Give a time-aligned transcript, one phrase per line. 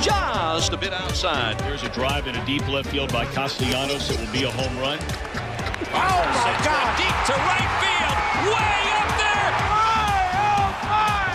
[0.00, 1.60] just a bit outside.
[1.62, 4.10] Here's a drive in a deep left field by Castellanos.
[4.10, 4.98] It will be a home run.
[5.92, 6.96] Oh my Sends God!
[6.98, 8.16] deep to right field,
[8.52, 9.50] way up there.
[9.68, 11.28] My, Oh my!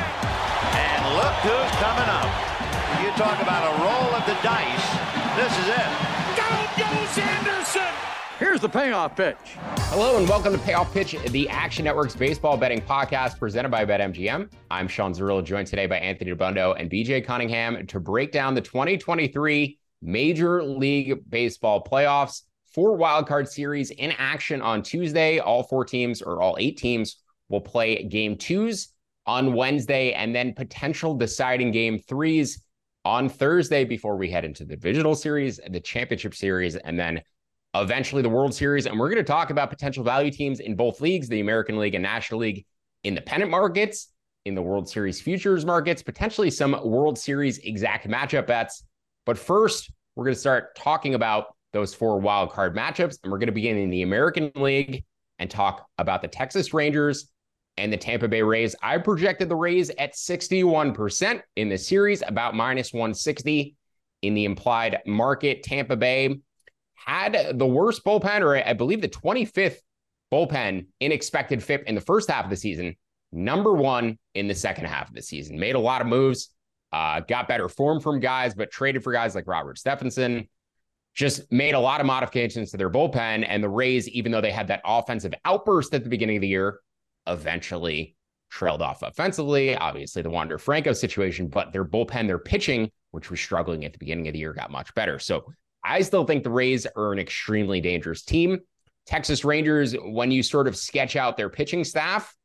[0.78, 2.32] And look who's coming up.
[3.02, 4.88] You talk about a roll of the dice.
[5.38, 5.90] This is it.
[6.38, 8.01] Down goes Anderson!
[8.42, 9.38] Here's the payoff pitch.
[9.92, 14.52] Hello and welcome to Payoff Pitch, the Action Network's baseball betting podcast presented by BetMGM.
[14.72, 18.62] I'm Sean Zerillo, joined today by Anthony Dabbundo and BJ Cunningham to break down the
[18.62, 22.42] 2023 Major League Baseball playoffs.
[22.74, 25.38] Four wildcard series in action on Tuesday.
[25.38, 27.18] All four teams, or all eight teams,
[27.50, 28.88] will play game twos
[29.28, 32.64] on Wednesday and then potential deciding game threes
[33.06, 37.22] on Thursday before we head into the divisional series, the championship series, and then
[37.76, 38.86] eventually the World Series.
[38.86, 41.96] And we're going to talk about potential value teams in both leagues, the American League
[41.96, 42.66] and National League
[43.04, 44.12] independent markets,
[44.46, 48.84] in the World Series futures markets, potentially some World Series exact matchup bets.
[49.26, 53.20] But first, we're going to start talking about those four wild card matchups.
[53.24, 55.06] And we're going to begin in the American League
[55.40, 57.32] and talk about the Texas Rangers
[57.78, 58.76] and the Tampa Bay Rays.
[58.82, 63.76] I projected the Rays at 61% in the series, about minus 160
[64.24, 65.64] in the implied market.
[65.64, 66.40] Tampa Bay
[67.06, 69.78] had the worst bullpen, or I believe the 25th
[70.32, 72.96] bullpen in expected FIP in the first half of the season,
[73.32, 75.60] number one in the second half of the season.
[75.60, 76.50] Made a lot of moves,
[76.94, 80.48] uh, got better form from guys, but traded for guys like Robert Stephenson.
[81.14, 83.46] Just made a lot of modifications to their bullpen.
[83.48, 86.48] And the Rays, even though they had that offensive outburst at the beginning of the
[86.48, 86.80] year,
[87.28, 88.16] eventually
[88.50, 89.76] trailed off offensively.
[89.76, 94.00] Obviously, the Wander Franco situation, but their bullpen, their pitching, which was struggling at the
[94.00, 95.20] beginning of the year, got much better.
[95.20, 95.46] So
[95.84, 98.60] I still think the Rays are an extremely dangerous team.
[99.06, 102.36] Texas Rangers, when you sort of sketch out their pitching staff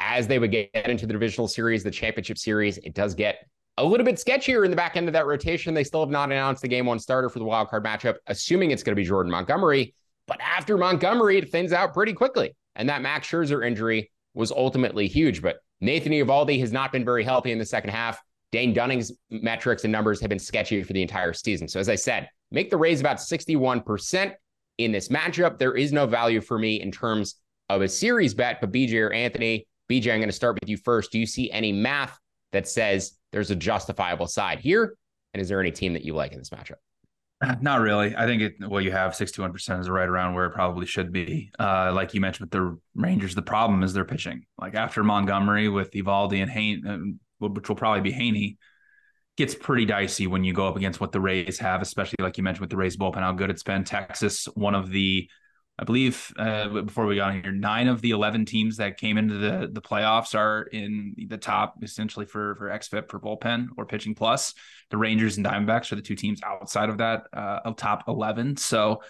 [0.00, 3.46] as they would get into the divisional series, the championship series, it does get
[3.78, 5.74] a little bit sketchier in the back end of that rotation.
[5.74, 8.70] They still have not announced the game one starter for the wild card matchup, assuming
[8.70, 9.94] it's going to be Jordan Montgomery.
[10.26, 12.54] But after Montgomery, it thins out pretty quickly.
[12.76, 15.42] And that Max Scherzer injury was ultimately huge.
[15.42, 18.20] But Nathan Eovaldi has not been very healthy in the second half.
[18.52, 21.66] Dane Dunning's metrics and numbers have been sketchy for the entire season.
[21.66, 24.32] So as I said, make the Rays about 61%
[24.78, 25.58] in this matchup.
[25.58, 27.36] There is no value for me in terms
[27.68, 30.76] of a series bet, but BJ or Anthony, BJ, I'm going to start with you
[30.76, 31.12] first.
[31.12, 32.18] Do you see any math
[32.52, 34.96] that says there's a justifiable side here?
[35.32, 36.76] And is there any team that you like in this matchup?
[37.60, 38.14] Not really.
[38.16, 38.54] I think it.
[38.60, 41.50] Well, you have sixty-one percent is right around where it probably should be.
[41.58, 44.46] Uh, like you mentioned with the Rangers, the problem is their pitching.
[44.56, 48.56] Like after Montgomery with Eovaldi and Haney, which will probably be Haney,
[49.36, 52.44] gets pretty dicey when you go up against what the Rays have, especially like you
[52.44, 53.82] mentioned with the Rays bullpen, how good it's been.
[53.82, 55.28] Texas, one of the,
[55.78, 59.34] I believe, uh, before we got here, nine of the eleven teams that came into
[59.34, 64.14] the the playoffs are in the top essentially for for xFIP for bullpen or pitching
[64.14, 64.54] plus.
[64.90, 68.56] The Rangers and Diamondbacks are the two teams outside of that uh, of top eleven.
[68.56, 69.02] So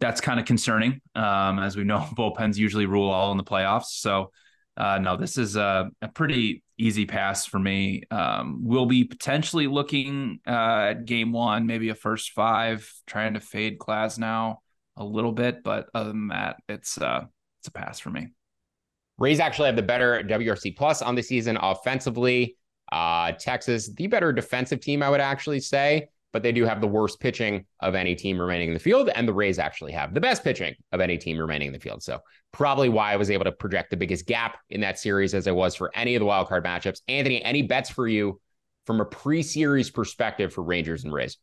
[0.00, 1.00] that's kind of concerning.
[1.14, 3.86] Um, as we know, bullpens usually rule all in the playoffs.
[3.86, 4.32] So.
[4.78, 8.02] Uh, no, this is a, a, pretty easy pass for me.
[8.10, 13.40] Um, we'll be potentially looking uh, at game one, maybe a first five, trying to
[13.40, 14.56] fade Glasnow
[14.96, 17.24] a little bit, but other than that, it's uh,
[17.60, 18.28] it's a pass for me.
[19.18, 22.56] Rays actually have the better WRC plus on the season offensively.
[22.92, 26.08] Uh, Texas, the better defensive team, I would actually say.
[26.32, 29.08] But they do have the worst pitching of any team remaining in the field.
[29.14, 32.02] And the Rays actually have the best pitching of any team remaining in the field.
[32.02, 32.20] So,
[32.52, 35.52] probably why I was able to project the biggest gap in that series as I
[35.52, 37.00] was for any of the wildcard matchups.
[37.08, 38.40] Anthony, any bets for you
[38.86, 41.36] from a pre series perspective for Rangers and Rays?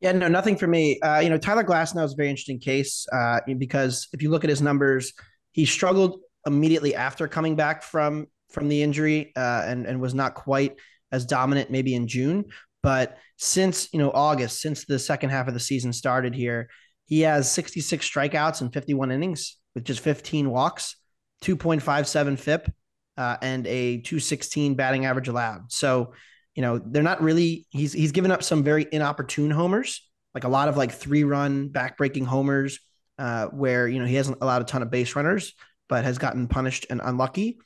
[0.00, 0.98] Yeah, no, nothing for me.
[1.00, 4.44] Uh, you know, Tyler Glasnow is a very interesting case uh, because if you look
[4.44, 5.12] at his numbers,
[5.52, 10.34] he struggled immediately after coming back from from the injury uh, and and was not
[10.34, 10.76] quite
[11.12, 12.44] as dominant maybe in June.
[12.82, 16.68] But since you know August, since the second half of the season started here,
[17.06, 20.96] he has 66 strikeouts and 51 innings with just 15 walks,
[21.42, 22.72] 2.57 FIP,
[23.16, 25.70] uh, and a 216 batting average allowed.
[25.72, 26.14] So
[26.54, 27.66] you know they're not really.
[27.70, 31.68] He's he's given up some very inopportune homers, like a lot of like three run
[31.68, 32.80] backbreaking homers,
[33.18, 35.54] uh, where you know he hasn't allowed a ton of base runners,
[35.88, 37.58] but has gotten punished and unlucky.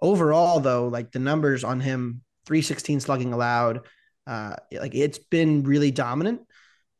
[0.00, 3.80] Overall, though, like the numbers on him 316 slugging allowed.
[4.26, 6.40] Uh, like it's been really dominant.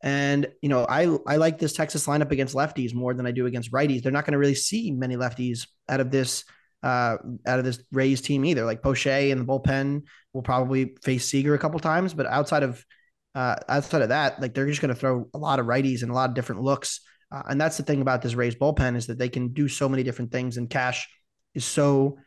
[0.02, 3.46] And you know, I I like this Texas lineup against lefties more than I do
[3.46, 4.02] against righties.
[4.02, 6.44] They're not going to really see many lefties out of this
[6.82, 8.64] uh, out of this Rays team either.
[8.64, 10.02] Like Poche in the bullpen
[10.32, 12.84] will probably face Seager a couple times, but outside of
[13.34, 16.10] uh, outside of that, like they're just going to throw a lot of righties and
[16.10, 17.00] a lot of different looks.
[17.32, 19.88] Uh, and that's the thing about this Rays bullpen is that they can do so
[19.88, 21.08] many different things, and Cash
[21.54, 22.18] is so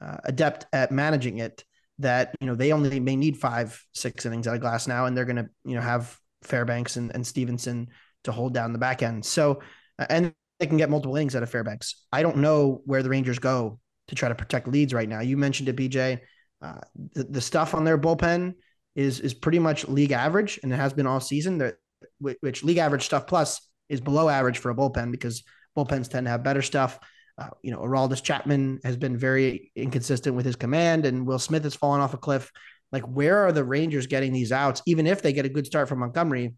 [0.00, 1.64] uh, adept at managing it
[1.98, 5.24] that you know they only may need five six innings out of Glasnow and they're
[5.24, 7.88] going to you know have fairbanks and, and Stephenson
[8.24, 9.24] to hold down the back end.
[9.24, 9.60] So
[10.08, 12.04] and they can get multiple innings out of fairbanks.
[12.12, 13.78] I don't know where the rangers go
[14.08, 15.20] to try to protect leads right now.
[15.20, 16.20] You mentioned it bj
[16.60, 16.80] uh,
[17.14, 18.54] the, the stuff on their bullpen
[18.94, 21.72] is is pretty much league average and it has been all season.
[22.18, 25.42] Which league average stuff plus is below average for a bullpen because
[25.76, 26.98] bullpens tend to have better stuff
[27.42, 31.64] uh, you know, Aroldis Chapman has been very inconsistent with his command, and Will Smith
[31.64, 32.50] has fallen off a cliff.
[32.90, 34.82] Like, where are the Rangers getting these outs?
[34.86, 36.54] Even if they get a good start from Montgomery,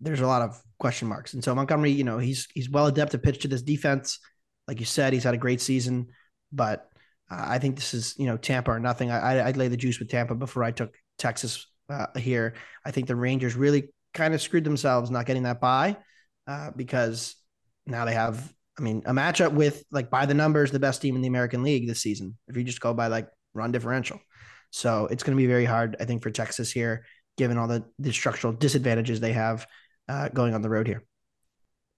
[0.00, 1.34] there's a lot of question marks.
[1.34, 4.18] And so Montgomery, you know, he's he's well adept to pitch to this defense.
[4.68, 6.08] Like you said, he's had a great season,
[6.52, 6.90] but
[7.30, 9.10] uh, I think this is you know Tampa or nothing.
[9.10, 12.54] I, I'd lay the juice with Tampa before I took Texas uh, here.
[12.84, 15.96] I think the Rangers really kind of screwed themselves not getting that buy
[16.46, 17.36] uh, because
[17.86, 21.16] now they have I mean, a matchup with like by the numbers, the best team
[21.16, 24.20] in the American League this season, if you just go by like run differential.
[24.70, 27.06] So it's going to be very hard, I think, for Texas here,
[27.38, 29.66] given all the, the structural disadvantages they have
[30.08, 31.04] uh, going on the road here.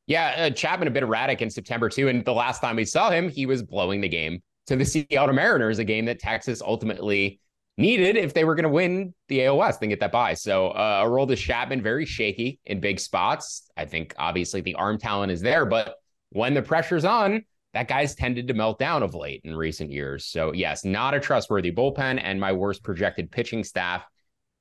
[0.07, 3.11] Yeah, uh, Chapman a bit erratic in September too, and the last time we saw
[3.11, 7.41] him, he was blowing the game to the Seattle Mariners, a game that Texas ultimately
[7.77, 10.35] needed if they were going to win the AOS and get that bye.
[10.35, 13.71] So uh, to Chapman very shaky in big spots.
[13.77, 15.95] I think obviously the arm talent is there, but
[16.31, 17.45] when the pressure's on,
[17.75, 20.25] that guy's tended to melt down of late in recent years.
[20.25, 24.05] So, yes, not a trustworthy bullpen and my worst projected pitching staff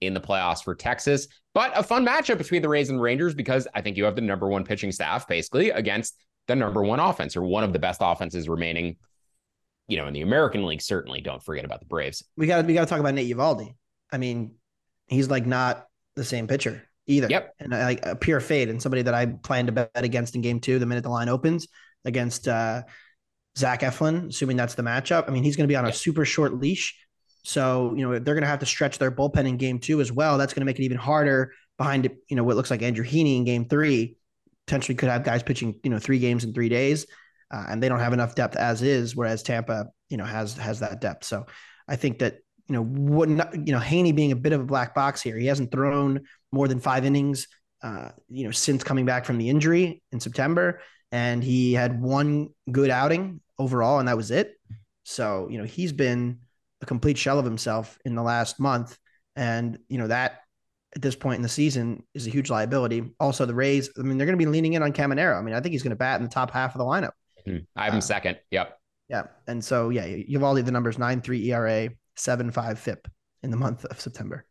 [0.02, 3.68] in the playoffs for Texas, but a fun matchup between the Rays and Rangers because
[3.74, 6.16] I think you have the number one pitching staff basically against
[6.48, 8.98] the number one offense or one of the best offenses remaining,
[9.88, 10.81] you know, in the American League.
[10.81, 12.24] Certainly don't forget about the Braves.
[12.36, 13.74] We got we got to talk about Nate Eovaldi.
[14.12, 14.56] I mean,
[15.08, 17.27] he's like not the same pitcher either.
[17.30, 17.56] Yep.
[17.59, 20.59] And like a pure fade and somebody that I plan to bet against in game
[20.59, 21.68] two, the minute the line opens
[22.06, 22.83] against uh,
[23.57, 25.27] Zach Eflin, assuming that's the matchup.
[25.27, 26.95] I mean, he's going to be on a super short leash.
[27.44, 30.12] So, you know, they're going to have to stretch their bullpen in game two as
[30.12, 30.38] well.
[30.38, 33.38] That's going to make it even harder behind, you know, what looks like Andrew Heaney
[33.38, 34.18] in game three.
[34.65, 37.07] Potentially could have guys pitching, you know, three games in three days.
[37.50, 40.81] Uh, and they don't have enough depth as is, whereas Tampa, you know, has has
[40.81, 41.24] that depth.
[41.24, 41.45] So
[41.88, 44.94] I think that you know, wouldn't you know Heaney being a bit of a black
[44.94, 45.38] box here.
[45.38, 47.47] He hasn't thrown more than five innings,
[47.81, 50.81] uh, you know, since coming back from the injury in September,
[51.12, 54.54] and he had one good outing overall, and that was it.
[55.04, 56.40] So you know, he's been
[56.81, 58.97] a complete shell of himself in the last month,
[59.36, 60.42] and you know that
[60.95, 63.14] at this point in the season is a huge liability.
[63.19, 65.38] Also, the Rays, I mean, they're going to be leaning in on Caminero.
[65.38, 67.12] I mean, I think he's going to bat in the top half of the lineup.
[67.47, 67.64] Mm-hmm.
[67.76, 68.40] I have him uh, second.
[68.52, 68.80] Yep.
[69.09, 69.24] Yeah.
[69.47, 73.07] And so, yeah, you've all the numbers nine, three ERA, seven five FIP
[73.44, 74.45] in the month of September.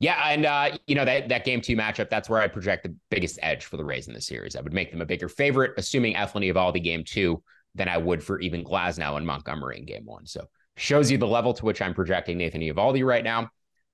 [0.00, 2.94] Yeah, and uh, you know that that game two matchup, that's where I project the
[3.10, 4.56] biggest edge for the Rays in the series.
[4.56, 7.42] I would make them a bigger favorite, assuming Eflin Eovaldi game two,
[7.74, 10.26] than I would for even Glasnow and Montgomery in game one.
[10.26, 13.50] So shows you the level to which I'm projecting Nathan Eovaldi right now.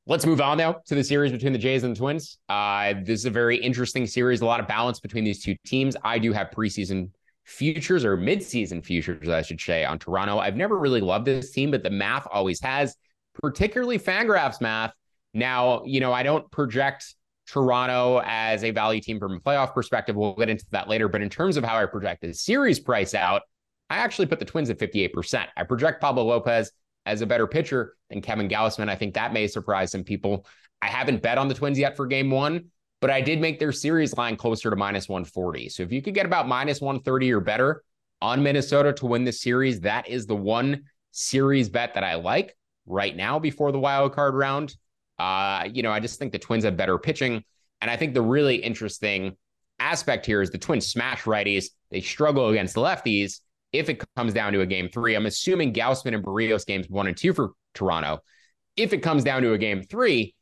[0.06, 2.38] Let's move on now to the series between the Jays and the Twins.
[2.48, 5.94] Uh, this is a very interesting series, a lot of balance between these two teams.
[6.02, 7.10] I do have preseason
[7.50, 10.38] futures or midseason futures, I should say, on Toronto.
[10.38, 12.96] I've never really loved this team, but the math always has,
[13.42, 14.92] particularly Fangraphs math.
[15.34, 17.14] Now, you know, I don't project
[17.48, 20.14] Toronto as a value team from a playoff perspective.
[20.14, 21.08] We'll get into that later.
[21.08, 23.42] But in terms of how I project the series price out,
[23.90, 25.46] I actually put the Twins at 58%.
[25.56, 26.70] I project Pablo Lopez
[27.04, 28.88] as a better pitcher than Kevin Gausman.
[28.88, 30.46] I think that may surprise some people.
[30.80, 32.66] I haven't bet on the Twins yet for game one,
[33.00, 35.68] but I did make their series line closer to minus 140.
[35.70, 37.82] So if you could get about minus 130 or better
[38.20, 42.56] on Minnesota to win this series, that is the one series bet that I like
[42.86, 44.76] right now before the wild card round.
[45.18, 47.42] Uh, you know, I just think the Twins have better pitching.
[47.80, 49.36] And I think the really interesting
[49.78, 51.66] aspect here is the Twins smash righties.
[51.90, 53.40] They struggle against the lefties
[53.72, 55.14] if it comes down to a game three.
[55.14, 58.18] I'm assuming Gausman and Berrios games one and two for Toronto.
[58.76, 60.34] If it comes down to a game three,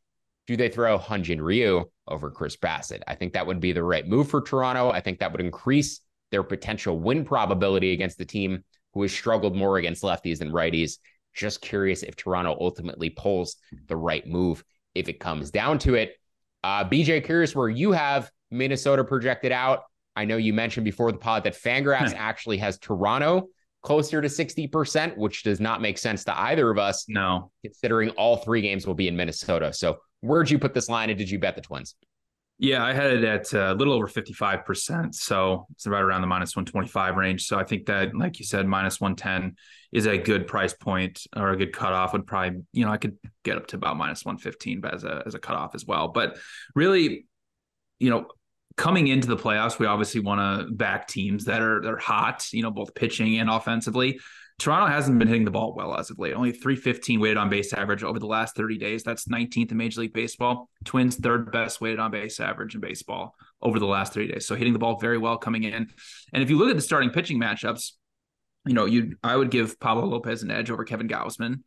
[0.49, 3.03] do they throw Hyun-Jin Ryu over Chris Bassitt?
[3.07, 4.91] I think that would be the right move for Toronto.
[4.91, 6.01] I think that would increase
[6.31, 8.65] their potential win probability against the team
[8.95, 10.97] who has struggled more against lefties than righties.
[11.35, 13.57] Just curious if Toronto ultimately pulls
[13.89, 14.65] the right move
[14.95, 16.17] if it comes down to it.
[16.65, 19.83] Uh, BJ, curious where you have Minnesota projected out.
[20.17, 23.49] I know you mentioned before the pod that Fangraphs actually has Toronto
[23.83, 27.05] closer to 60%, which does not make sense to either of us.
[27.07, 27.53] No.
[27.63, 29.73] Considering all three games will be in Minnesota.
[29.73, 31.95] So where'd you put this line and did you bet the Twins?
[32.61, 35.15] Yeah, I had it at uh, a little over 55%.
[35.15, 37.47] So it's right around the minus 125 range.
[37.47, 39.55] So I think that, like you said, minus 110
[39.93, 42.13] is a good price point or a good cutoff.
[42.15, 45.35] Would probably, you know, I could get up to about minus 115 as a, as
[45.37, 46.09] a cutoff as well.
[46.09, 46.37] But
[46.75, 47.27] really,
[48.01, 48.27] you know,
[48.77, 52.45] coming into the playoffs, we obviously want to back teams that are, that are hot,
[52.53, 54.19] you know, both pitching and offensively.
[54.59, 56.35] Toronto hasn't been hitting the ball well as of late.
[56.35, 59.05] Only 315 weighted on base average over the last 30 days.
[59.05, 60.69] That's 19th in Major League Baseball.
[60.85, 64.47] Twins third best weighted on base average in baseball over the last 30 days.
[64.47, 65.89] So hitting the ball very well coming in.
[66.33, 67.93] And if you look at the starting pitching matchups,
[68.67, 71.63] you know, you I would give Pablo Lopez an edge over Kevin Gausman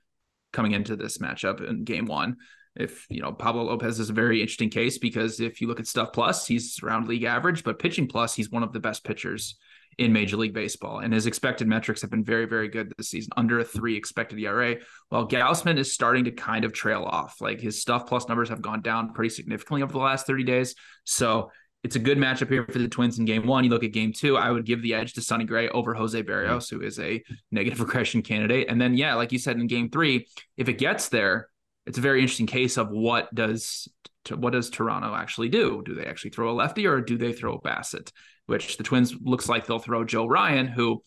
[0.52, 2.38] coming into this matchup in game one.
[2.76, 5.88] If you know Pablo Lopez is a very interesting case because if you look at
[5.88, 9.58] stuff plus, he's around league average, but pitching plus, he's one of the best pitchers
[9.98, 11.00] in Major League Baseball.
[11.00, 14.40] And his expected metrics have been very, very good this season, under a three expected
[14.40, 14.78] ERA.
[15.10, 17.42] While Gausman is starting to kind of trail off.
[17.42, 20.76] Like his stuff plus numbers have gone down pretty significantly over the last 30 days.
[21.04, 21.52] So
[21.84, 23.64] it's a good matchup here for the Twins in game one.
[23.64, 26.22] You look at game two, I would give the edge to Sonny Gray over Jose
[26.22, 28.68] Berrios, who is a negative regression candidate.
[28.70, 31.48] And then, yeah, like you said in game three, if it gets there,
[31.88, 33.88] it's a very interesting case of what does
[34.30, 35.82] what does Toronto actually do?
[35.86, 38.12] Do they actually throw a lefty or do they throw Bassitt?
[38.52, 41.02] which the Twins looks like they'll throw Joe Ryan, who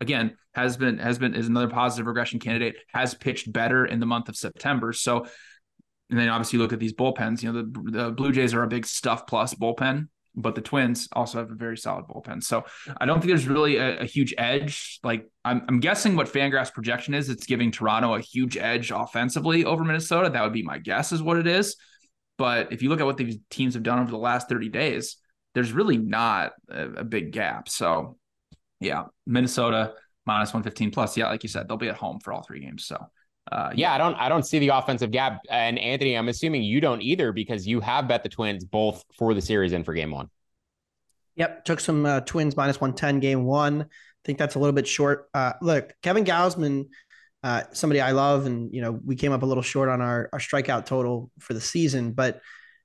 [0.00, 4.06] again has been has been is another positive regression candidate, has pitched better in the
[4.06, 4.92] month of September.
[4.92, 5.26] So
[6.10, 7.42] and then obviously look at these bullpens.
[7.42, 11.08] You know, the, the Blue Jays are a big stuff plus bullpen, but the Twins
[11.12, 12.42] also have a very solid bullpen.
[12.42, 12.64] So
[13.00, 14.98] I don't think there's really a, a huge edge.
[15.04, 19.64] Like I'm, I'm guessing what Fangraphs projection is, it's giving Toronto a huge edge offensively
[19.64, 20.28] over Minnesota.
[20.28, 21.76] That would be my guess, is what it is.
[22.42, 25.16] But if you look at what these teams have done over the last 30 days,
[25.54, 27.68] there's really not a, a big gap.
[27.68, 28.16] So,
[28.80, 29.94] yeah, Minnesota
[30.26, 31.16] minus 115 plus.
[31.16, 32.84] Yeah, like you said, they'll be at home for all three games.
[32.84, 32.96] So,
[33.52, 33.90] uh, yeah.
[33.90, 35.38] yeah, I don't, I don't see the offensive gap.
[35.48, 39.34] And Anthony, I'm assuming you don't either because you have bet the Twins both for
[39.34, 40.28] the series and for Game One.
[41.36, 43.82] Yep, took some uh, Twins minus 110 Game One.
[43.82, 43.86] I
[44.24, 45.28] think that's a little bit short.
[45.32, 46.86] Uh, look, Kevin Gausman,
[47.42, 50.28] uh, somebody I love, and you know we came up a little short on our
[50.32, 52.40] our strikeout total for the season, but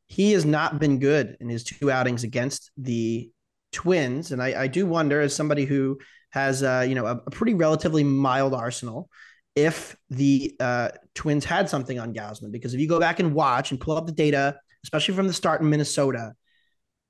[0.08, 3.30] he has not been good in his two outings against the
[3.72, 6.00] Twins, and I, I do wonder, as somebody who
[6.32, 9.10] has uh, you know a, a, pretty relatively mild arsenal,
[9.56, 12.52] if the uh, Twins had something on Gausman.
[12.52, 15.34] Because if you go back and watch and pull up the data, especially from the
[15.34, 16.34] start in Minnesota,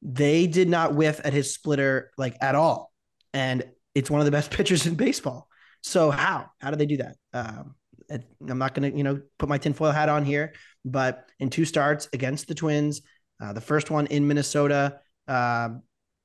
[0.02, 2.92] they did not whiff at his splitter like at all,
[3.34, 3.64] and
[3.96, 5.47] it's one of the best pitchers in baseball.
[5.84, 7.16] So how how do they do that?
[7.34, 7.76] Um,
[8.10, 10.54] I'm not going to, you know, put my tinfoil hat on here,
[10.86, 13.02] but in two starts against the Twins,
[13.42, 15.70] uh, the first one in Minnesota, uh,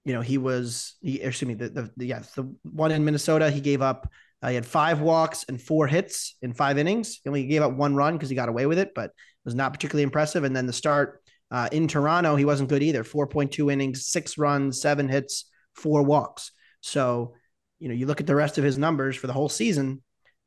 [0.05, 3.61] you know, he was, he, excuse me, the, the, the, the one in Minnesota, he
[3.61, 4.11] gave up,
[4.43, 7.21] uh, he had five walks and four hits in five innings.
[7.23, 9.55] He only gave up one run because he got away with it, but it was
[9.55, 10.45] not particularly impressive.
[10.45, 13.05] And then the start uh, in Toronto, he wasn't good either.
[13.05, 15.45] 4.2 innings, six runs, seven hits,
[15.75, 16.51] four walks.
[16.81, 17.35] So,
[17.83, 20.01] you know, you look at the rest of his numbers for the whole season,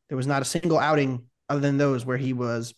[0.08, 2.74] there was not a single outing other than those where he was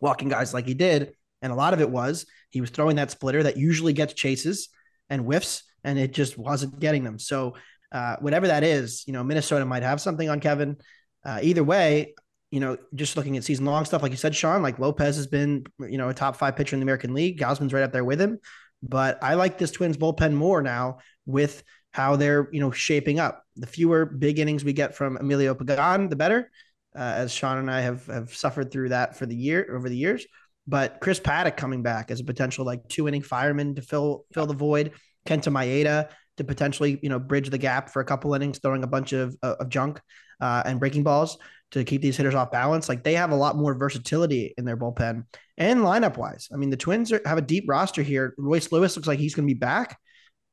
[0.00, 1.14] walking guys like he did.
[1.42, 4.68] And a lot of it was he was throwing that splitter that usually gets chases
[5.10, 7.18] and whiffs, and it just wasn't getting them.
[7.18, 7.56] So,
[7.90, 10.76] uh, whatever that is, you know, Minnesota might have something on Kevin.
[11.24, 12.14] Uh, either way,
[12.52, 15.26] you know, just looking at season long stuff, like you said, Sean, like Lopez has
[15.26, 17.40] been, you know, a top five pitcher in the American League.
[17.40, 18.38] Gausman's right up there with him.
[18.80, 21.64] But I like this Twins bullpen more now with
[21.96, 23.42] how they're you know shaping up.
[23.56, 26.50] The fewer big innings we get from Emilio Pagan, the better.
[26.94, 29.96] Uh, as Sean and I have have suffered through that for the year over the
[29.96, 30.26] years.
[30.66, 34.44] But Chris Paddack coming back as a potential like two inning fireman to fill fill
[34.44, 34.92] the void.
[35.26, 38.86] Kenta Maeda to potentially you know bridge the gap for a couple innings, throwing a
[38.86, 39.98] bunch of of junk
[40.40, 41.38] uh, and breaking balls.
[41.70, 42.90] to keep these hitters off balance.
[42.90, 45.24] Like they have a lot more versatility in their bullpen
[45.56, 46.48] and lineup wise.
[46.52, 48.34] I mean, the Twins are, have a deep roster here.
[48.36, 49.98] Royce Lewis looks like he's going to be back.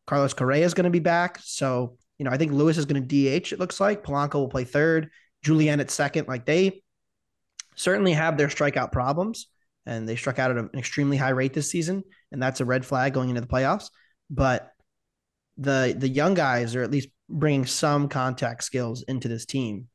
[0.05, 1.39] Carlos Correa is going to be back.
[1.41, 4.03] So, you know, I think Lewis is going to DH, it looks like.
[4.03, 5.09] Polanco will play third,
[5.41, 6.27] Julien at second.
[6.27, 6.83] Like they
[7.75, 9.47] certainly have their strikeout problems
[9.85, 12.03] and they struck out at an extremely high rate this season.
[12.31, 13.89] And that's a red flag going into the playoffs.
[14.29, 14.69] But
[15.57, 19.87] the the young guys are at least bringing some contact skills into this team.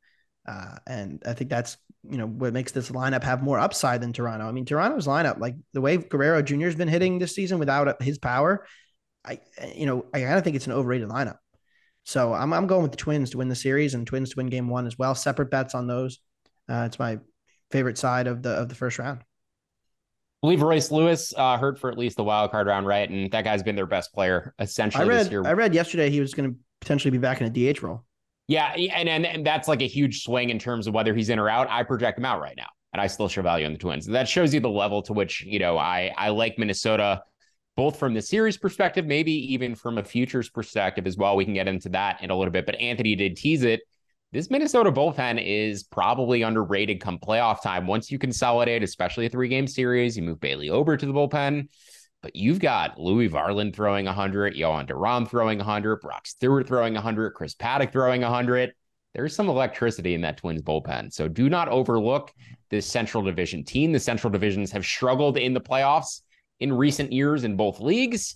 [0.47, 1.77] Uh, and I think that's
[2.09, 4.47] you know what makes this lineup have more upside than Toronto.
[4.47, 6.65] I mean, Toronto's lineup, like the way Guerrero Jr.
[6.65, 8.65] has been hitting this season without his power,
[9.25, 9.39] I
[9.75, 11.37] you know I kind of think it's an overrated lineup.
[12.03, 14.47] So I'm I'm going with the Twins to win the series and Twins to win
[14.47, 15.15] Game One as well.
[15.15, 16.19] Separate bets on those.
[16.67, 17.19] Uh, it's my
[17.71, 19.19] favorite side of the of the first round.
[20.41, 23.09] I believe Royce Lewis uh, hurt for at least the wild card round, right?
[23.09, 25.45] And that guy's been their best player essentially I read, this year.
[25.45, 28.05] I read yesterday he was going to potentially be back in a DH role.
[28.47, 31.37] Yeah, and, and and that's like a huge swing in terms of whether he's in
[31.37, 31.67] or out.
[31.69, 34.07] I project him out right now, and I still show value in the Twins.
[34.07, 37.21] That shows you the level to which you know I I like Minnesota,
[37.79, 41.37] both from the series perspective, maybe even from a futures perspective as well.
[41.37, 43.79] We can get into that in a little bit, but Anthony did tease it.
[44.33, 47.87] This Minnesota bullpen is probably underrated come playoff time.
[47.87, 51.69] Once you consolidate, especially a three game series, you move Bailey Ober to the bullpen.
[52.21, 57.31] But you've got Louis Varland throwing 100, Jhoan Duran throwing 100, Brock Stewart throwing 100,
[57.31, 58.73] Chris Paddack throwing 100.
[59.13, 61.13] There's some electricity in that Twins bullpen.
[61.13, 62.33] So do not overlook
[62.71, 63.93] this Central Division team.
[63.93, 66.23] The Central Divisions have struggled in the playoffs
[66.59, 68.35] in recent years in both leagues.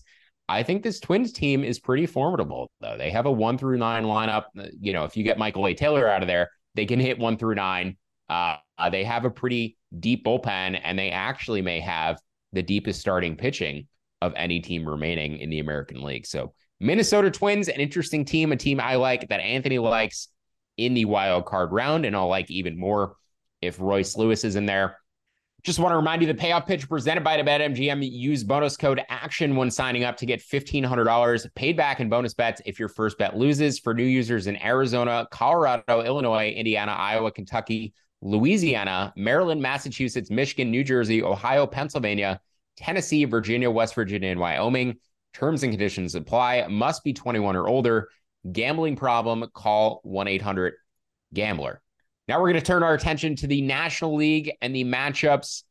[0.49, 2.97] I think this Twins team is pretty formidable, though.
[2.97, 4.45] They have a one through nine lineup.
[4.79, 5.73] You know, if you get Michael A.
[5.73, 7.97] Taylor out of there, they can hit one through nine.
[8.29, 8.57] Uh,
[8.91, 12.19] they have a pretty deep bullpen, and they actually may have
[12.51, 13.87] the deepest starting pitching
[14.21, 16.25] of any team remaining in the American League.
[16.25, 20.29] So Minnesota Twins, an interesting team, a team I like that Anthony likes
[20.77, 23.15] in the wild card round, and I'll like even more
[23.61, 24.97] if Royce Lewis is in there.
[25.63, 28.11] Just want to remind you the payoff pitch presented by the BetMGM.
[28.11, 32.61] Use bonus code ACTION when signing up to get $1,500 paid back in bonus bets
[32.65, 33.79] if your first bet loses.
[33.79, 40.83] For new users in Arizona, Colorado, Illinois, Indiana, Iowa, Kentucky, Louisiana, Maryland, Massachusetts, Michigan, New
[40.83, 42.41] Jersey, Ohio, Pennsylvania,
[42.75, 44.97] Tennessee, Virginia, West Virginia, and Wyoming.
[45.33, 46.67] Terms and conditions apply.
[46.67, 48.09] Must be 21 or older.
[48.51, 50.73] Gambling problem, call 1 800
[51.33, 51.82] Gambler.
[52.27, 55.63] Now we're going to turn our attention to the National League and the matchups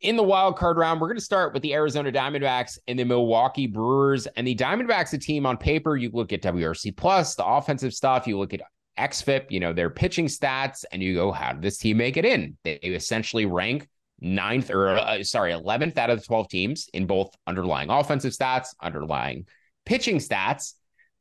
[0.00, 1.00] in the wild card round.
[1.00, 4.26] We're going to start with the Arizona Diamondbacks and the Milwaukee Brewers.
[4.26, 8.26] And the Diamondbacks, a team on paper, you look at WRC plus, the offensive stuff,
[8.26, 8.62] you look at
[8.98, 12.24] XFIP, you know, their pitching stats, and you go, how did this team make it
[12.24, 12.56] in?
[12.64, 13.88] They essentially rank
[14.20, 18.68] ninth or uh, sorry, 11th out of the 12 teams in both underlying offensive stats,
[18.80, 19.46] underlying
[19.84, 20.74] pitching stats,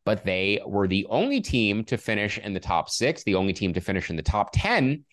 [0.05, 3.73] but they were the only team to finish in the top six, the only team
[3.73, 5.03] to finish in the top 10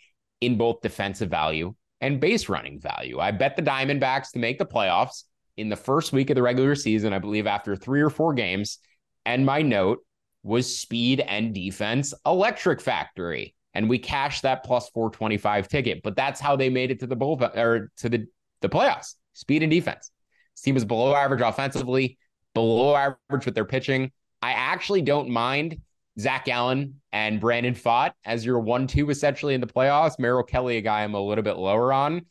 [0.42, 3.18] in both defensive value and base running value.
[3.18, 5.24] I bet the Diamondbacks to make the playoffs
[5.56, 8.78] in the first week of the regular season, I believe after three or four games.
[9.24, 10.00] And my note
[10.42, 13.54] was speed and defense electric factory.
[13.74, 16.02] And we cashed that plus 425 ticket.
[16.02, 18.26] But that's how they made it to the bull or to the,
[18.60, 19.14] the playoffs.
[19.32, 20.10] Speed and defense.
[20.54, 22.18] This team was below average offensively,
[22.52, 24.10] below average with their pitching.
[24.42, 25.80] I actually don't mind
[26.18, 30.18] Zac Gallen and Brandon Pfaadt as your one-two essentially in the playoffs.
[30.18, 32.26] Merrill Kelly, a guy I'm a little bit lower on.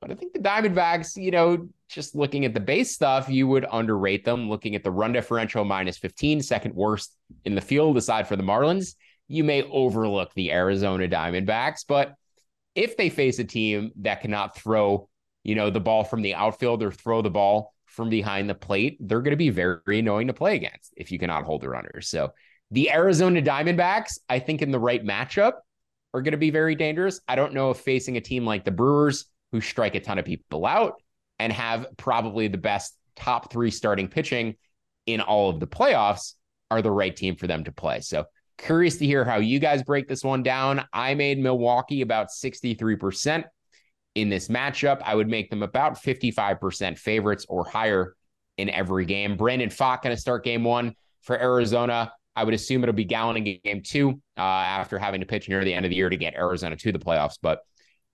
[0.00, 3.66] But I think the Diamondbacks, you know, just looking at the base stuff, you would
[3.70, 4.48] underrate them.
[4.48, 8.42] Looking at the run differential minus 15, second worst in the field, aside for the
[8.42, 8.94] Marlins,
[9.28, 11.84] you may overlook the Arizona Diamondbacks.
[11.86, 12.14] But
[12.74, 15.08] if they face a team that cannot throw,
[15.44, 18.96] you know, the ball from the outfield or throw the ball from behind the plate,
[19.00, 22.08] they're going to be very annoying to play against if you cannot hold the runners.
[22.08, 22.32] So
[22.70, 25.54] the Arizona Diamondbacks, I think in the right matchup,
[26.14, 27.20] are going to be very dangerous.
[27.26, 30.24] I don't know if facing a team like the Brewers, who strike a ton of
[30.24, 31.02] people out
[31.40, 34.54] and have probably the best top three starting pitching
[35.06, 36.34] in all of the playoffs,
[36.70, 38.00] are the right team for them to play.
[38.00, 38.26] So
[38.56, 40.84] curious to hear how you guys break this one down.
[40.92, 43.44] I made Milwaukee about 63%
[44.14, 45.00] in this matchup.
[45.04, 48.14] I would make them about 55% favorites or higher
[48.58, 49.36] in every game.
[49.36, 52.12] Brandon Pfaadt going to start game one for Arizona.
[52.36, 55.64] I would assume it'll be Gallen in game two uh, after having to pitch near
[55.64, 57.36] the end of the year to get Arizona to the playoffs.
[57.40, 57.60] But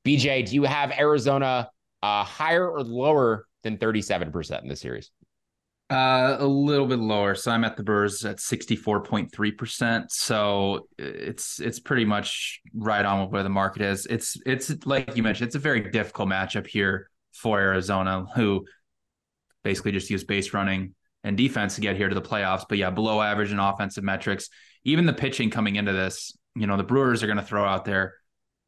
[0.05, 1.69] BJ, do you have Arizona
[2.03, 5.11] uh, higher or lower than 37% in the series?
[5.89, 7.37] Uh, a little bit lower.
[7.37, 10.11] So I'm at the Brewers at 64.3%.
[10.11, 14.05] So it's it's pretty much right on with where the market is.
[14.07, 18.67] It's it's like you mentioned, it's a very difficult matchup here for Arizona, who
[19.63, 22.65] basically just use base running and defense to get here to the playoffs.
[22.69, 24.49] But yeah, below average in offensive metrics.
[24.83, 27.85] Even the pitching coming into this, you know, the Brewers are going to throw out
[27.85, 28.15] there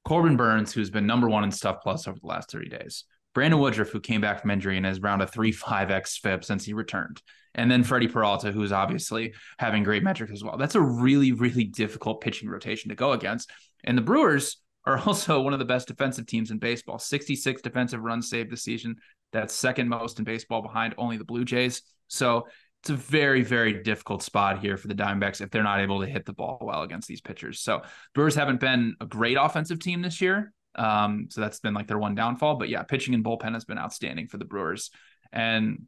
[0.08, 3.04] Corbin Burnes, who's been number one in stuff plus over the last 30 days.
[3.38, 6.72] Brandon Woodruff, who came back from injury and has around a 3.5x FIP since he
[6.72, 7.22] returned.
[7.54, 10.56] And then Freddie Peralta, who's obviously having great metrics as well.
[10.56, 13.48] That's a really, really difficult pitching rotation to go against.
[13.84, 18.00] And the Brewers are also one of the best defensive teams in baseball 66 defensive
[18.00, 18.96] runs saved this season.
[19.32, 21.82] That's second most in baseball behind only the Blue Jays.
[22.08, 22.48] So
[22.82, 26.08] it's a very, very difficult spot here for the Diamondbacks if they're not able to
[26.08, 27.60] hit the ball well against these pitchers.
[27.60, 27.82] So
[28.16, 30.52] Brewers haven't been a great offensive team this year.
[30.78, 32.56] Um, so that's been like their one downfall.
[32.56, 34.90] But yeah, pitching and bullpen has been outstanding for the Brewers.
[35.32, 35.86] And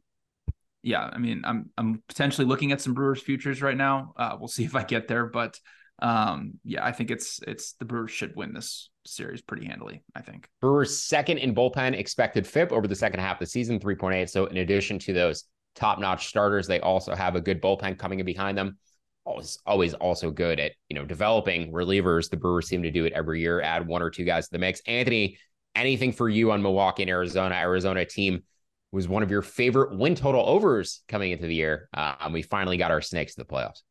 [0.83, 4.13] yeah, I mean, I'm I'm potentially looking at some Brewers futures right now.
[4.17, 5.59] Uh, we'll see if I get there, but
[6.01, 10.03] um, yeah, I think it's it's the Brewers should win this series pretty handily.
[10.15, 13.79] I think Brewers second in bullpen expected FIP over the second half of the season,
[13.79, 14.29] 3.8.
[14.29, 18.19] So in addition to those top notch starters, they also have a good bullpen coming
[18.19, 18.77] in behind them
[19.25, 22.29] always always also good at you know developing relievers.
[22.29, 23.61] The Brewers seem to do it every year.
[23.61, 24.81] Add one or two guys to the mix.
[24.87, 25.37] Anthony,
[25.75, 27.55] anything for you on Milwaukee and Arizona?
[27.55, 28.43] Arizona team
[28.91, 32.41] was one of your favorite win total overs coming into the year, uh, and we
[32.41, 33.81] finally got our snakes to the playoffs.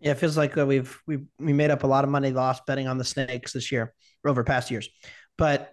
[0.00, 2.66] Yeah, it feels like uh, we've we we made up a lot of money lost
[2.66, 3.94] betting on the snakes this year
[4.26, 4.88] over past years,
[5.38, 5.72] but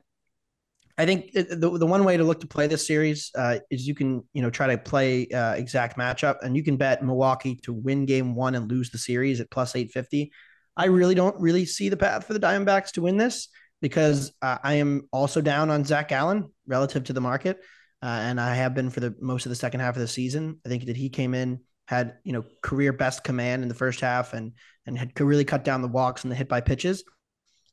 [1.00, 3.96] I think the, the one way to look to play this series uh, is you
[3.96, 7.72] can you know try to play uh, exact matchup and you can bet Milwaukee to
[7.72, 10.34] win game one and lose the series at plus eight fifty.
[10.76, 13.48] I really don't really see the path for the Diamondbacks to win this
[13.82, 17.62] because uh, I am also down on Zac Gallen relative to the market,
[18.04, 20.60] uh, and I have been for the most of the second half of the season.
[20.66, 24.02] I think that he came in had you know career best command in the first
[24.02, 24.52] half and
[24.86, 27.06] and had really cut down the walks and the hit by pitches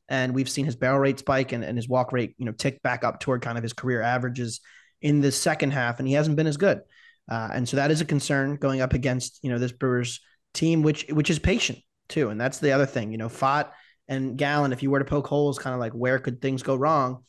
[0.09, 2.81] and we've seen his barrel rate spike and, and his walk rate, you know, tick
[2.81, 4.61] back up toward kind of his career averages
[5.01, 6.81] in the second half, and he hasn't been as good.
[7.29, 10.21] Uh, and so that is a concern going up against you know this Brewers
[10.53, 13.11] team, which which is patient too, and that's the other thing.
[13.11, 13.71] You know, Pfaadt
[14.07, 16.75] and Gallen, if you were to poke holes, kind of like where could things go
[16.75, 17.23] wrong?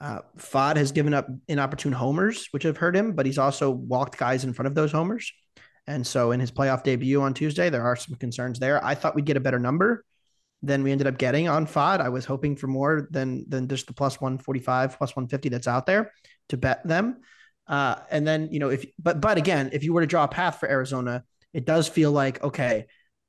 [0.00, 4.18] Uh, Pfaadt has given up inopportune homers, which have hurt him, but he's also walked
[4.18, 5.32] guys in front of those homers.
[5.86, 8.84] And so in his playoff debut on Tuesday, there are some concerns there.
[8.84, 10.04] I thought we'd get a better number
[10.64, 12.00] than we ended up getting on Pfaadt.
[12.00, 15.86] I was hoping for more than than just the plus 145, plus 150 that's out
[15.86, 16.12] there
[16.48, 17.20] to bet them.
[17.66, 20.28] Uh, and then, you know, if but but again, if you were to draw a
[20.28, 22.86] path for Arizona, it does feel like okay,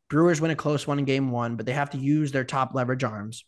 [0.10, 2.74] Brewers win a close one in game one, but they have to use their top
[2.74, 3.46] leverage arms.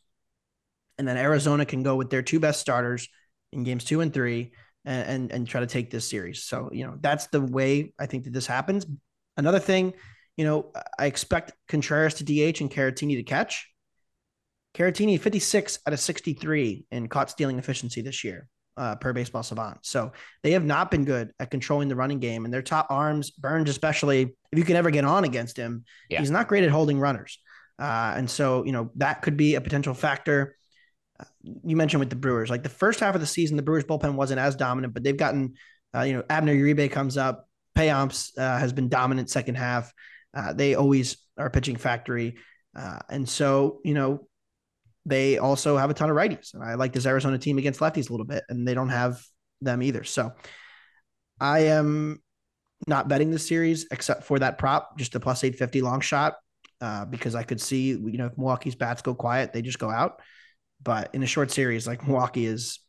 [0.98, 3.08] And then Arizona can go with their two best starters
[3.54, 4.52] in games two and three
[4.84, 6.44] and, and, and try to take this series.
[6.44, 8.86] So, you know, that's the way I think that this happens.
[9.36, 9.94] Another thing,
[10.38, 13.70] you know, I expect Contreras to DH and Caratini to catch.
[14.78, 19.80] Caratini 56 out of 63 in caught stealing efficiency this year uh, per baseball savant.
[19.82, 20.12] So
[20.44, 23.70] they have not been good at controlling the running game and their top arms, Burnes,
[23.72, 26.20] especially if you can ever get on against him, yeah.
[26.20, 27.40] he's not great at holding runners.
[27.80, 30.56] Uh, and so, you know, that could be a potential factor.
[31.20, 31.26] Uh,
[31.64, 34.14] you mentioned with the Brewers, like the first half of the season, the Brewers bullpen
[34.14, 35.56] wasn't as dominant, but they've gotten,
[35.96, 39.92] uh, you know, Abner Uribe comes up, Payamps uh, has been dominant second half.
[40.36, 42.38] Uh, they always are pitching factory.
[43.10, 44.28] and so, you know,
[45.08, 46.54] they also have a ton of righties.
[46.54, 49.24] And I like this Arizona team against lefties a little bit, and they don't have
[49.62, 50.04] them either.
[50.04, 50.34] So
[51.40, 52.22] I am
[52.88, 56.36] not betting this series except for that prop, just a plus 850 long shot,
[56.82, 59.90] uh, because I could see, you know, if Milwaukee's bats go quiet, they just go
[59.90, 60.22] out.
[60.84, 62.80] But in a short series, like Milwaukee is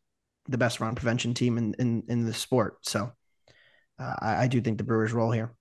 [0.49, 2.79] the best run prevention team in in, in the sport.
[2.83, 3.13] So
[3.99, 5.55] uh, I, I do think the Brewers roll here.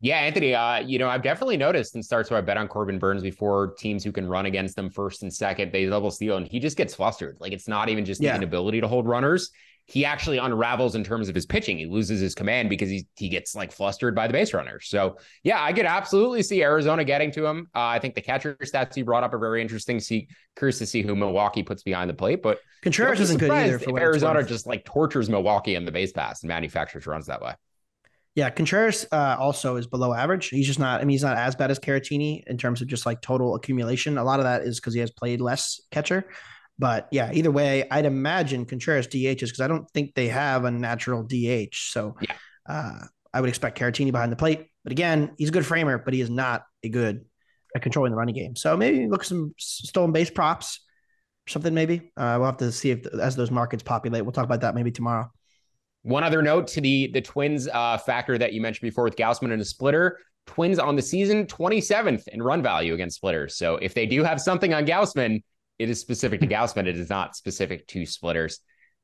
[0.00, 2.98] Yeah, Anthony, uh, you know, I've definitely noticed in starts where I bet on Corbin
[2.98, 6.46] Burnes before teams who can run against them first and second, they double steal, and
[6.46, 7.38] he just gets flustered.
[7.40, 8.32] Like it's not even just yeah.
[8.32, 9.50] the inability to hold runners.
[9.88, 11.78] He actually unravels in terms of his pitching.
[11.78, 14.88] He loses his command because he he gets like flustered by the base runners.
[14.88, 17.68] So yeah, I could absolutely see Arizona getting to him.
[17.74, 20.00] Uh, I think the catcher stats you brought up are very interesting.
[20.00, 22.42] See, curious to see who Milwaukee puts behind the plate.
[22.42, 23.78] But Contreras isn't good either.
[23.78, 27.54] For Arizona just like tortures Milwaukee in the base pass and manufactures runs that way.
[28.36, 30.50] Yeah, Contreras uh, also is below average.
[30.50, 31.00] He's just not.
[31.00, 34.18] I mean, he's not as bad as Caratini in terms of just like total accumulation.
[34.18, 36.28] A lot of that is because he has played less catcher.
[36.78, 40.70] But yeah, either way, I'd imagine Contreras DHs because I don't think they have a
[40.70, 41.90] natural DH.
[41.90, 42.34] So yeah.
[42.68, 44.66] uh, I would expect Caratini behind the plate.
[44.84, 47.24] But again, he's a good framer, but he is not a good
[47.74, 48.54] at controlling the running game.
[48.54, 50.80] So maybe look at some stolen base props,
[51.48, 51.72] something.
[51.72, 54.24] Maybe uh, we'll have to see if as those markets populate.
[54.24, 55.30] We'll talk about that maybe tomorrow.
[56.06, 59.52] One other note to the the Twins uh, factor that you mentioned before with Gausman
[59.52, 60.20] and a splitter.
[60.46, 63.56] Twins on the season 27th in run value against splitters.
[63.56, 65.42] So if they do have something on Gausman,
[65.80, 66.86] it is specific to Gausman.
[66.86, 68.60] It is not specific to splitters.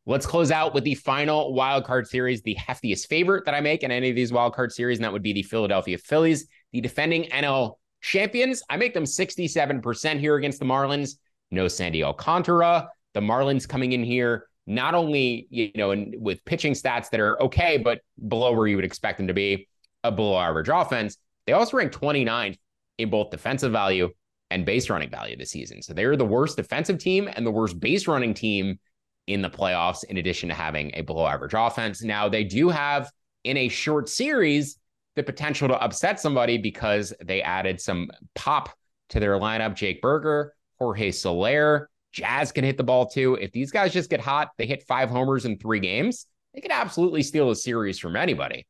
[0.07, 3.83] Let's close out with the final wild card series, the heftiest favorite that I make
[3.83, 6.81] in any of these wild card series, and that would be the Philadelphia Phillies, the
[6.81, 8.62] defending NL champions.
[8.71, 11.17] I make them 67% here against the Marlins.
[11.51, 12.91] no Sandy Alcantara.
[13.15, 17.40] The Marlins coming in here, not only, you know, and with pitching stats that are
[17.42, 19.68] okay, but below where you would expect them to be,
[20.05, 21.16] a below average offense.
[21.46, 22.59] They also rank 29th
[22.98, 24.11] in both defensive value
[24.51, 25.83] and base running value this season.
[25.83, 28.79] So they're the worst defensive team and the worst base running team
[29.27, 32.03] in the playoffs, in addition to having a below average offense.
[32.03, 33.11] Now, they do have
[33.44, 34.79] in a short series
[35.14, 38.70] the potential to upset somebody because they added some pop
[39.11, 39.75] to their lineup.
[39.75, 43.35] Jake Burger Jorge Soler, Jazz can hit the ball too.
[43.35, 46.70] If these guys just get hot, they hit five homers in three games, they could
[46.70, 48.66] absolutely steal a series from anybody.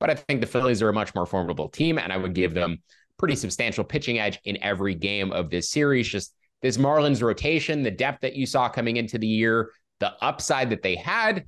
[0.00, 2.54] But I think the Phillies are a much more formidable team, and I would give
[2.54, 2.78] them
[3.18, 6.08] pretty substantial pitching edge in every game of this series.
[6.08, 10.70] Just this Marlins rotation, the depth that you saw coming into the year, the upside
[10.70, 11.44] that they had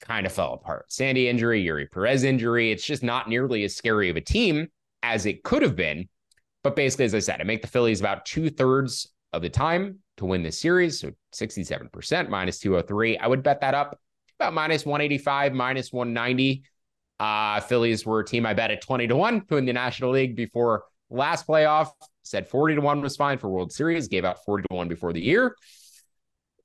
[0.00, 0.90] kind of fell apart.
[0.90, 2.72] Sandy injury, Eury Perez injury.
[2.72, 4.68] It's just not nearly as scary of a team
[5.02, 6.08] as it could have been.
[6.64, 9.98] But basically, as I said, I make the Phillies about two thirds of the time
[10.18, 11.00] to win this series.
[11.00, 13.18] So 67% minus 203.
[13.18, 13.98] I would bet that up
[14.38, 16.64] about minus 185, minus 190.
[17.20, 20.10] Uh, Phillies were a team I bet at 20 to 1 to win the National
[20.10, 21.90] League before last playoff.
[22.24, 25.12] Said 40 to 1 was fine for World Series, gave out 40 to 1 before
[25.12, 25.56] the year.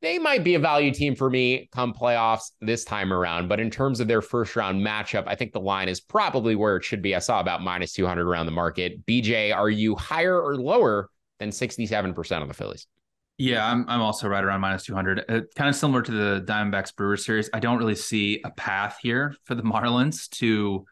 [0.01, 3.47] They might be a value team for me come playoffs this time around.
[3.47, 6.77] But in terms of their first round matchup, I think the line is probably where
[6.77, 7.15] it should be.
[7.15, 9.05] I saw about minus 200 around the market.
[9.07, 12.85] BJ, are you higher or lower than 67% of the Phillies?
[13.37, 15.19] Yeah, I'm I'm also right around minus 200.
[15.19, 17.49] Uh, kind of similar to the Diamondbacks Brewers series.
[17.53, 20.85] I don't really see a path here for the Marlins to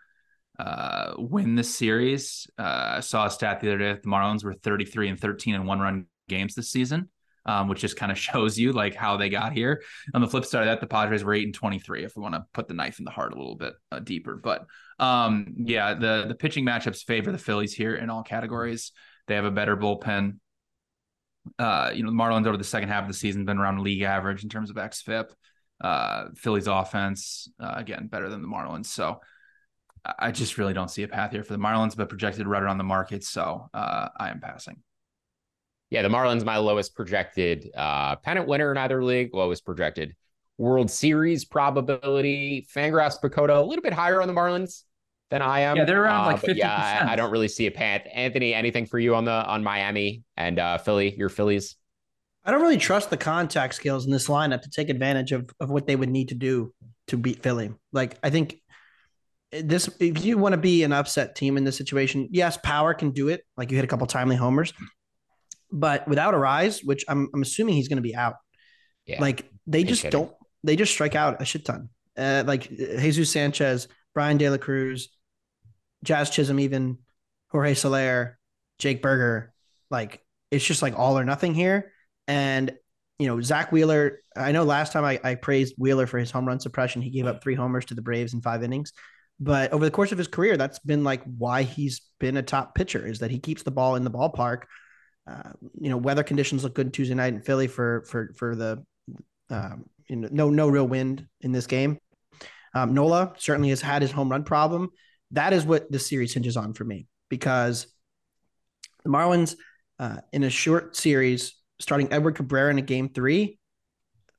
[0.60, 2.48] uh, win this series.
[2.58, 5.56] Uh, I saw a stat the other day that the Marlins were 33 and 13
[5.56, 7.10] in one run games this season,
[7.48, 9.82] um, which just kind of shows you like how they got here.
[10.14, 12.36] On the flip side of that, the Padres were 8 and 23 if we want
[12.36, 14.36] to put the knife in the heart a little bit uh, deeper.
[14.36, 14.68] But
[15.00, 18.92] um, yeah, the the pitching matchups favor the Phillies here in all categories.
[19.28, 20.38] They have a better bullpen
[21.60, 24.02] uh, you know, the Marlins over the second half of the season been around league
[24.02, 25.30] average in terms of xFIP.
[25.82, 28.88] Uh, Phillies offense, uh, again, better than the Marlins.
[28.88, 29.20] So
[30.20, 32.78] I just really don't see a path here for the Marlins, but projected right around
[32.78, 33.24] the market.
[33.24, 34.78] So uh, I am passing.
[35.90, 40.16] Yeah, the Marlins, my lowest projected uh, pennant winner in either league, lowest projected
[40.58, 42.68] World Series probability.
[42.74, 44.84] Fangraphs PECOTA a little bit higher on the Marlins
[45.32, 45.78] than I am.
[45.78, 46.50] Yeah, they're around like 50%.
[46.50, 48.04] Uh, yeah, I, I, don't really see a path.
[48.14, 51.76] Anthony, anything for you on the on Miami and uh, Philly, your Phillies?
[52.44, 55.70] I don't really trust the contact skills in this lineup to take advantage of of
[55.70, 56.74] what they would need to do
[57.08, 57.74] to beat Philly.
[57.92, 58.62] Like I think
[59.52, 63.12] this if you want to be an upset team in this situation, yes, power can
[63.12, 63.44] do it.
[63.58, 64.74] Like you hit a couple timely homers.
[65.72, 68.36] But without Arraez, which I'm I'm assuming he's going to be out.
[69.08, 70.20] Yeah, like they just kidding.
[70.20, 70.32] don't
[70.64, 71.90] they just strike out a shit ton.
[72.18, 75.10] Uh, like Jesus Sanchez, Bryan De La Cruz,
[76.06, 77.00] Jazz Chisholm, even
[77.50, 78.38] Jorge Soler,
[78.80, 79.54] Jake Burger.
[79.90, 81.92] Like it's just like all or nothing here.
[82.28, 82.74] And
[83.20, 84.20] you know, Zack Wheeler.
[84.36, 87.02] I know last time I, I praised Wheeler for his home run suppression.
[87.02, 88.92] He gave up three homers to the Braves in five innings.
[89.40, 92.76] But over the course of his career, that's been like why he's been a top
[92.76, 94.64] pitcher is that he keeps the ball in the ballpark.
[95.28, 98.84] Uh, you know, weather conditions look good Tuesday night in Philly for for for the
[99.50, 102.00] um, you know no no real wind in this game.
[102.74, 104.92] Um, Nola certainly has had his home run problem
[105.32, 107.88] that is what the series hinges on for me because
[109.04, 109.56] the Marlins,
[110.00, 113.60] uh, in a short series, starting Edward Cabrera in a game three,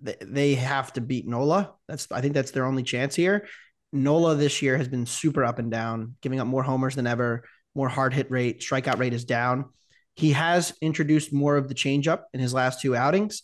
[0.01, 1.73] they, they have to beat Nola.
[1.89, 3.47] That's I think that's their only chance here.
[3.93, 7.45] Nola this year has been super up and down, giving up more homers than ever,
[7.75, 9.67] more hard hit rate, strikeout rate is down.
[10.15, 13.43] He has introduced more of the changeup in his last two outings.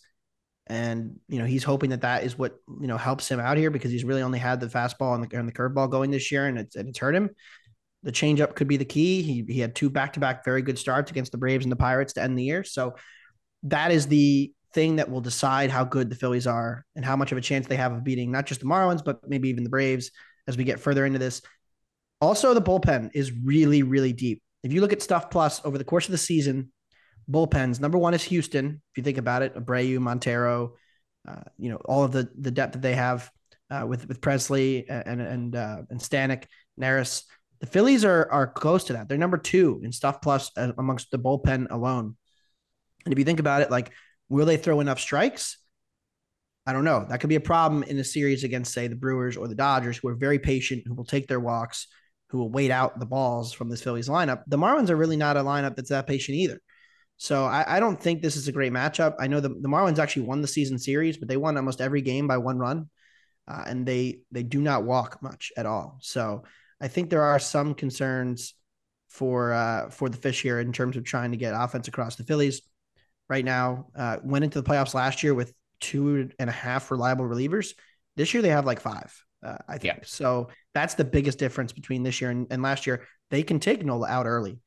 [0.66, 3.70] And, you know, he's hoping that that is what, you know, helps him out here
[3.70, 6.46] because he's really only had the fastball and the, and the curveball going this year
[6.46, 7.30] and it's, and it's hurt him.
[8.04, 9.22] The changeup could be the key.
[9.22, 11.76] He, he had two back to back very good starts against the Braves and the
[11.76, 12.64] Pirates to end the year.
[12.64, 12.96] So
[13.64, 17.32] that is the thing that will decide how good the Phillies are and how much
[17.32, 19.70] of a chance they have of beating not just the Marlins, but maybe even the
[19.70, 20.10] Braves
[20.48, 21.42] as we get further into this.
[22.20, 24.42] Also, the bullpen is really, really deep.
[24.62, 26.72] If you look at stuff plus over the course of the season,
[27.30, 27.80] bullpens.
[27.80, 28.82] Number one is Houston.
[28.92, 30.74] If you think about it, Abreu, Montero,
[31.26, 33.30] uh, you know all of the the depth that they have
[33.70, 36.44] uh, with with Pressly and and uh, and Stanek,
[36.80, 37.24] Neris.
[37.60, 39.08] The Phillies are are close to that.
[39.08, 42.16] They're number two in stuff plus uh, amongst the bullpen alone.
[43.04, 43.92] And if you think about it, like
[44.28, 45.58] will they throw enough strikes?
[46.66, 47.04] I don't know.
[47.08, 49.98] That could be a problem in a series against, say, the Brewers or the Dodgers,
[49.98, 51.88] who are very patient, who will take their walks,
[52.28, 54.42] who will wait out the balls from this Phillies lineup.
[54.46, 56.60] The Marlins are really not a lineup that's that patient either.
[57.16, 59.14] So I, I, don't think this is a great matchup.
[59.20, 62.02] I know the, the Marlins actually won the season series, but they won almost every
[62.02, 62.90] game by one run,
[63.46, 65.98] uh, and they they do not walk much at all.
[66.00, 66.42] So
[66.80, 68.54] I think there are some concerns
[69.08, 72.24] for uh, for the fish here in terms of trying to get offense across the
[72.24, 72.62] Phillies.
[73.28, 73.86] right now.
[73.94, 77.74] Uh, went into the playoffs last year with two and a half reliable relievers.
[78.16, 79.14] This year they have like five.
[79.44, 80.00] Uh, I think yeah.
[80.04, 80.48] so.
[80.74, 83.06] That's the biggest difference between this year and, and last year.
[83.30, 84.58] They can take Nola out early.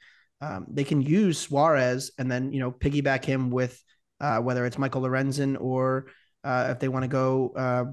[0.41, 3.81] Um, they can use Suarez and then you know piggyback him with
[4.19, 6.07] uh, whether it's Michael Lorenzen or
[6.43, 7.85] uh, if they want to go uh,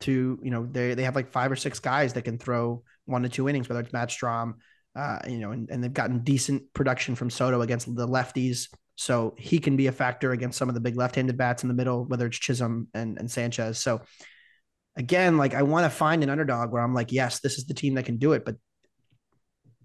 [0.00, 3.22] to you know they they have like five or six guys that can throw one
[3.22, 4.54] to two innings, whether it's Matt Strahm
[4.96, 8.68] uh, you know, and, and they've gotten decent production from Soto against the lefties.
[8.96, 11.74] So he can be a factor against some of the big left-handed bats in the
[11.74, 13.78] middle, whether it's Chisholm and, and Sanchez.
[13.78, 14.02] So
[14.96, 17.74] again, like I want to find an underdog where I'm like, yes, this is the
[17.74, 18.44] team that can do it.
[18.44, 18.56] But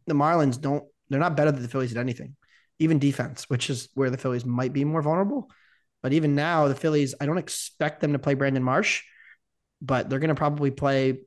[0.07, 2.35] the Marlins don't, they're not better than the Phillies at anything,
[2.79, 5.49] even defense, which is where the Phillies might be more vulnerable.
[6.01, 9.03] But even now, the Phillies, I don't expect them to play Brandon Marsh,
[9.81, 11.19] but they're going to probably play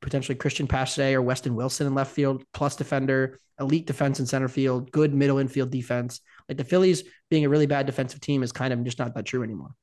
[0.00, 4.48] potentially Cristian Pache or Weston Wilson in left field, plus defender, elite defense in center
[4.48, 6.20] field, good middle infield defense.
[6.48, 9.24] Like the Phillies being a really bad defensive team is kind of just not that
[9.24, 9.74] true anymore.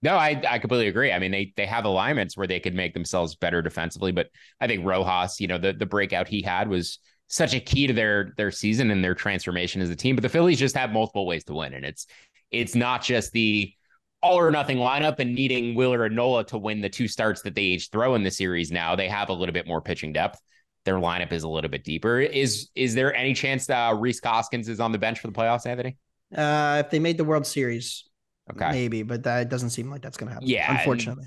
[0.00, 1.12] No, I, I completely agree.
[1.12, 4.28] I mean, they they have alignments where they could make themselves better defensively, but
[4.60, 7.92] I think Rojas, you know, the the breakout he had was such a key to
[7.92, 10.16] their their season and their transformation as a team.
[10.16, 12.06] But the Phillies just have multiple ways to win, and it's
[12.50, 13.72] it's not just the
[14.20, 17.54] all or nothing lineup and needing Wheeler and Nola to win the two starts that
[17.54, 18.72] they each throw in the series.
[18.72, 20.40] Now they have a little bit more pitching depth.
[20.84, 22.18] Their lineup is a little bit deeper.
[22.18, 25.66] Is is there any chance that Rhys Hoskins is on the bench for the playoffs,
[25.66, 25.96] Anthony?
[26.34, 28.04] Uh, if they made the World Series,
[28.50, 30.48] okay, maybe, but that doesn't seem like that's going to happen.
[30.48, 31.26] Yeah, unfortunately.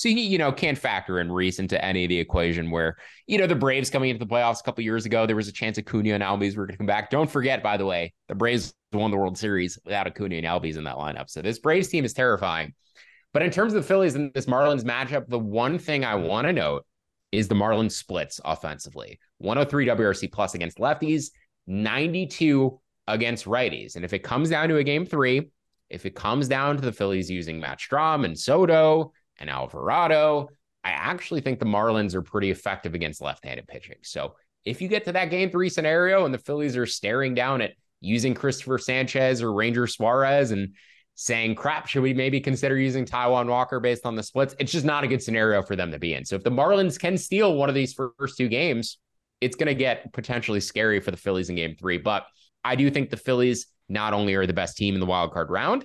[0.00, 3.36] So he, you know, can't factor in Rhys into any of the equation where, you
[3.36, 5.76] know, the Braves coming into the playoffs a couple years ago, there was a chance
[5.76, 7.10] Acuna and Albies were going to come back.
[7.10, 10.78] Don't forget, by the way, the Braves won the World Series without Acuna and Albies
[10.78, 11.28] in that lineup.
[11.28, 12.72] So this Braves team is terrifying.
[13.34, 16.46] But in terms of the Phillies and this Marlins matchup, the one thing I want
[16.46, 16.86] to note
[17.30, 21.26] is the Marlins splits offensively 103 WRC plus against lefties,
[21.66, 23.96] 92 against righties.
[23.96, 25.50] And if it comes down to a game three,
[25.90, 30.48] if it comes down to the Phillies using Matt Strahm and Soto and Alvarado,
[30.84, 33.96] I actually think the Marlins are pretty effective against left handed pitching.
[34.02, 37.60] So if you get to that game three scenario and the Phillies are staring down
[37.62, 40.74] at using Cristopher Sanchez or Ranger Suarez and
[41.14, 44.54] saying, crap, should we maybe consider using Taijuan Walker based on the splits?
[44.58, 46.24] It's just not a good scenario for them to be in.
[46.24, 48.98] So if the Marlins can steal one of these first two games,
[49.40, 51.98] it's going to get potentially scary for the Phillies in game three.
[51.98, 52.26] But
[52.64, 55.50] I do think the Phillies not only are the best team in the wild card
[55.50, 55.84] round,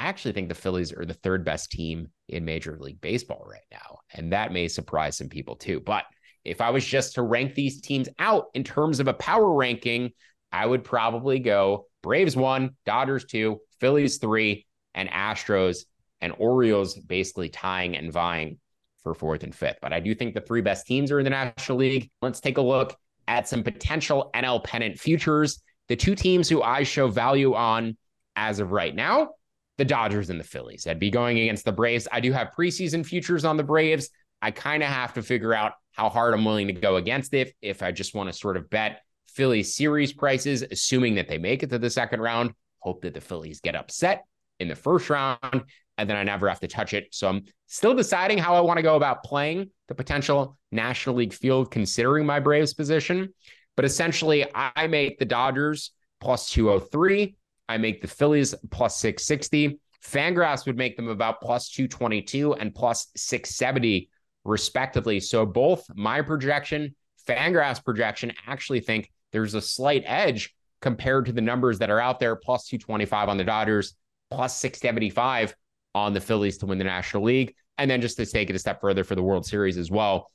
[0.00, 3.66] I actually think the Phillies are the third best team in Major League Baseball right
[3.70, 3.98] now.
[4.14, 5.78] And that may surprise some people too.
[5.78, 6.04] But
[6.42, 10.12] if I was just to rank these teams out in terms of a power ranking,
[10.50, 15.84] I would probably go Braves one, Dodgers two, Phillies three, and Astros
[16.22, 18.58] and Orioles basically tying and vying
[19.02, 19.80] for fourth and fifth.
[19.82, 22.10] But I do think the three best teams are in the National League.
[22.22, 22.96] Let's take a look
[23.28, 25.62] at some potential NL pennant futures.
[25.88, 27.98] The two teams who I show value on
[28.34, 29.32] as of right now,
[29.80, 30.86] the Dodgers and the Phillies.
[30.86, 32.06] I'd be going against the Braves.
[32.12, 34.10] I do have preseason futures on the Braves.
[34.42, 37.54] I kind of have to figure out how hard I'm willing to go against it
[37.62, 41.62] if I just want to sort of bet Philly series prices, assuming that they make
[41.62, 42.52] it to the second round.
[42.80, 44.26] Hope that the Phillies get upset
[44.58, 45.64] in the first round,
[45.96, 47.08] and then I never have to touch it.
[47.12, 51.32] So I'm still deciding how I want to go about playing the potential National League
[51.32, 53.32] field, considering my Braves position.
[53.76, 57.34] But essentially, I make the Dodgers plus 203.
[57.70, 59.78] I make the Phillies plus 660.
[60.04, 64.10] Fangraphs would make them about plus 222 and plus 670,
[64.44, 65.20] respectively.
[65.20, 66.96] So both my projection,
[67.28, 70.52] Fangraphs projection, actually think there's a slight edge
[70.82, 73.94] compared to the numbers that are out there plus 225 on the Dodgers,
[74.32, 75.54] plus 675
[75.94, 77.54] on the Phillies to win the National League.
[77.78, 80.32] And then just to take it a step further for the World Series as well,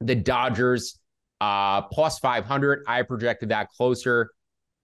[0.00, 0.98] the Dodgers
[1.40, 2.84] uh, plus 500.
[2.86, 4.30] I projected that closer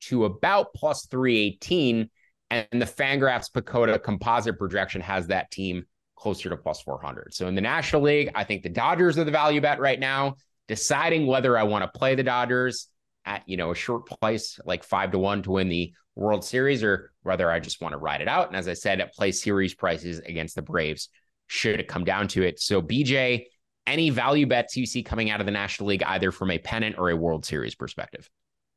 [0.03, 2.09] to about plus 318.
[2.51, 5.85] And the Fangraphs PECOTA composite projection has that team
[6.17, 7.33] closer to plus 400.
[7.35, 10.37] So in the National League, I think the Dodgers are the value bet right now.
[10.69, 12.89] Deciding whether I want to play the Dodgers
[13.25, 16.83] at you know a short price like five to one to win the World Series,
[16.83, 18.49] or whether I just want to ride it out.
[18.49, 21.09] And as I said, at play series prices against the Braves,
[21.47, 22.61] should it come down to it.
[22.61, 23.47] So BJ,
[23.87, 26.97] any value bets you see coming out of the National League, either from a pennant
[26.99, 28.29] or a World Series perspective?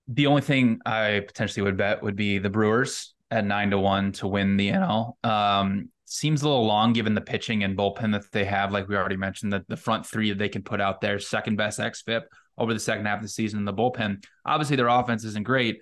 [0.07, 4.11] The only thing I potentially would bet would be the Brewers at nine to one
[4.13, 5.13] to win the NL.
[5.25, 8.71] Um, seems a little long given the pitching and bullpen that they have.
[8.71, 11.57] Like we already mentioned, that the front three that they can put out there, second
[11.57, 12.21] best xFIP
[12.57, 13.59] over the second half of the season.
[13.59, 15.81] in The bullpen, obviously, their offense isn't great.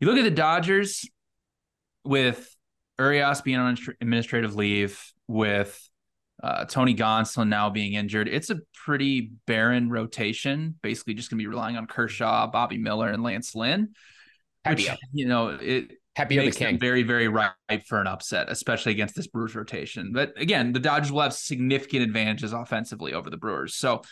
[0.00, 1.08] You look at the Dodgers
[2.04, 2.54] with
[2.98, 5.88] Urias being on administrative leave, with
[6.44, 8.28] uh, Tony Gonsolin now being injured.
[8.28, 10.74] It's a pretty barren rotation.
[10.82, 13.94] Basically, just going to be relying on Kershaw, Bobby Miller, and Lance Lynn.
[14.66, 17.54] Which, you know, it Happy makes the them very, very ripe
[17.86, 20.12] for an upset, especially against this Brewers rotation.
[20.12, 23.74] But again, the Dodgers will have significant advantages offensively over the Brewers.
[23.74, 24.02] So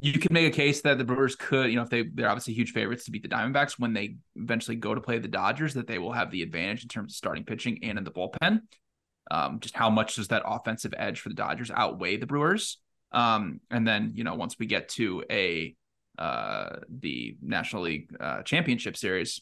[0.00, 2.54] you could make a case that the Brewers could, you know, if they they're obviously
[2.54, 5.88] huge favorites to beat the Diamondbacks when they eventually go to play the Dodgers, that
[5.88, 8.60] they will have the advantage in terms of starting pitching and in the bullpen.
[9.32, 12.76] Um, just how much does that offensive edge for the Dodgers outweigh the Brewers?
[13.12, 15.74] Um, and then you know once we get to a
[16.18, 19.40] uh, the National League uh, Championship Series,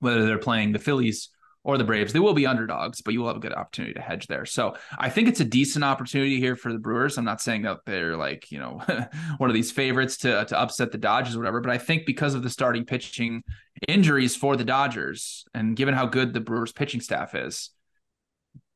[0.00, 1.30] whether they're playing the Phillies
[1.62, 4.00] or the Braves, they will be underdogs, but you will have a good opportunity to
[4.00, 4.44] hedge there.
[4.44, 7.16] So I think it's a decent opportunity here for the Brewers.
[7.16, 8.82] I'm not saying that they're like, you know,
[9.38, 12.34] one of these favorites to, to upset the Dodgers or whatever, but I think because
[12.34, 13.44] of the starting pitching
[13.86, 17.70] injuries for the Dodgers and given how good the Brewers pitching staff is,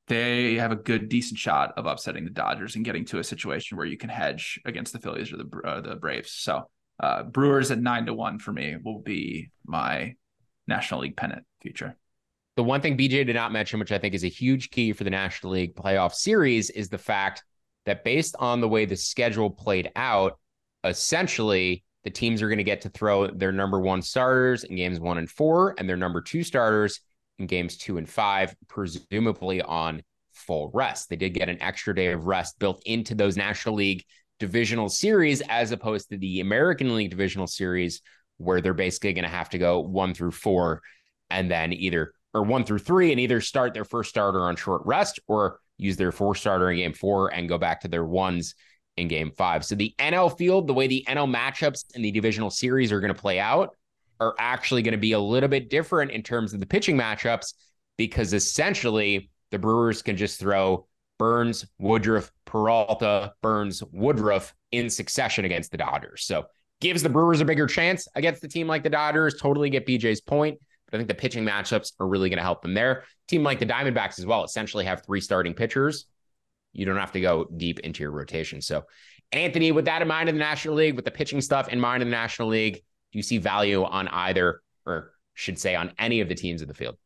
[0.08, 3.76] they have a good, decent shot of upsetting the Dodgers and getting to a situation
[3.76, 6.32] where you can hedge against the Phillies or the uh, the Braves.
[6.32, 6.64] So
[7.00, 10.14] uh, Brewers at nine to one for me will be my
[10.66, 11.96] National League pennant future.
[12.56, 15.04] The one thing BJ did not mention, which I think is a huge key for
[15.04, 17.44] the National League playoff series, is the fact
[17.86, 20.38] that based on the way the schedule played out,
[20.82, 24.98] essentially the teams are going to get to throw their number one starters in games
[24.98, 27.00] one and four and their number two starters
[27.38, 31.08] in games two and five, presumably on full rest.
[31.08, 34.04] They did get an extra day of rest built into those National League
[34.38, 38.02] divisional series as opposed to the American League divisional series,
[38.38, 40.80] where they're basically going to have to go one through four
[41.30, 44.82] and then either or one through three and either start their first starter on short
[44.84, 48.54] rest or use their four starter in game four and go back to their ones
[48.96, 49.64] in game five.
[49.64, 53.14] So the NL field, the way the NL matchups and the divisional series are going
[53.14, 53.76] to play out,
[54.20, 57.54] are actually going to be a little bit different in terms of the pitching matchups
[57.96, 60.86] because essentially the Brewers can just throw
[61.18, 66.24] Burnes, Woodruff, Peralta, Burnes, Woodruff in succession against the Dodgers.
[66.24, 66.46] So
[66.80, 69.34] gives the Brewers a bigger chance against the team like the Dodgers.
[69.34, 70.58] Totally get BJ's point.
[70.86, 73.04] But I think the pitching matchups are really going to help them there.
[73.26, 76.06] Team like the Diamondbacks as well essentially have three starting pitchers.
[76.72, 78.62] You don't have to go deep into your rotation.
[78.62, 78.84] So,
[79.32, 82.02] Anthony, with that in mind in the National League, with the pitching stuff in mind
[82.02, 82.82] in the National League,
[83.12, 86.68] do you see value on either, or should say on any of the teams in
[86.68, 86.96] the field?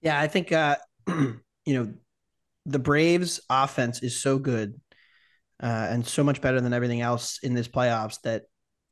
[0.00, 1.92] Yeah, I think uh, you know
[2.66, 4.80] the Braves offense is so good
[5.62, 8.42] uh, and so much better than everything else in this playoffs that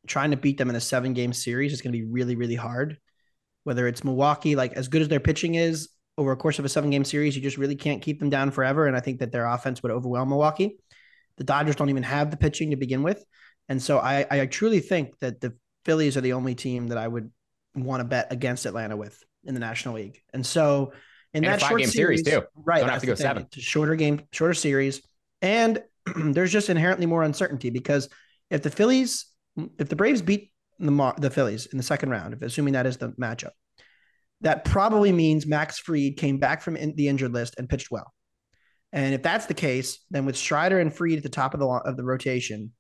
[0.07, 2.55] trying to beat them in a seven game series is going to be really, really
[2.55, 2.99] hard.
[3.65, 6.69] Whether it's Milwaukee, like as good as their pitching is over a course of a
[6.69, 8.87] seven game series, you just really can't keep them down forever.
[8.87, 10.79] And I think that their offense would overwhelm Milwaukee.
[11.37, 13.23] The Dodgers don't even have the pitching to begin with.
[13.69, 15.55] And so I, I truly think that the
[15.85, 17.31] Phillies are the only team that I would
[17.75, 20.21] want to bet against Atlanta with in the National League.
[20.33, 20.93] And so
[21.33, 22.47] in and that short game series, series, too.
[22.55, 22.81] right?
[22.81, 23.45] Don't have to go seven.
[23.45, 25.03] It's a shorter game, shorter series,
[25.41, 25.83] and
[26.17, 28.09] there's just inherently more uncertainty because
[28.51, 29.27] if the Phillies,
[29.79, 32.97] if the Braves beat the the Phillies in the second round, if assuming that is
[32.97, 33.51] the matchup,
[34.41, 38.13] that probably means Max Fried came back from in, the injured list and pitched well.
[38.93, 41.67] And if that's the case, then with Strider and Freed at the top of the
[41.67, 42.73] of the rotation,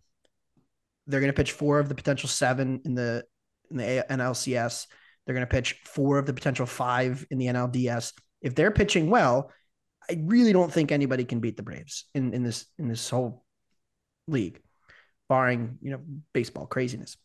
[1.07, 3.25] they're going to pitch four of the potential seven in the
[3.71, 4.87] in the NLCS.
[5.25, 9.11] They're going to pitch four of the potential five in the NLDS if they're pitching
[9.11, 9.51] well,
[10.09, 13.45] I really don't think anybody can beat the Braves in, in this in this whole
[14.27, 14.61] league,
[15.29, 16.01] barring you know
[16.33, 17.17] baseball craziness.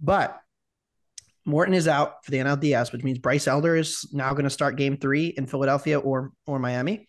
[0.00, 0.40] But
[1.44, 4.76] Morton is out for the NLDS, which means Bryce Elder is now going to start
[4.76, 7.08] Game Three in Philadelphia or or Miami,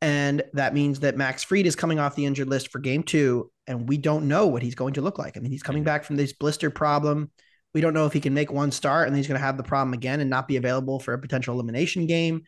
[0.00, 3.52] and that means that Max Fried is coming off the injured list for Game Two,
[3.70, 5.36] and we don't know what he's going to look like.
[5.36, 7.30] I mean, he's coming back from this blister problem.
[7.72, 9.62] We don't know if he can make one start and he's going to have the
[9.62, 12.42] problem again and not be available for a potential elimination game.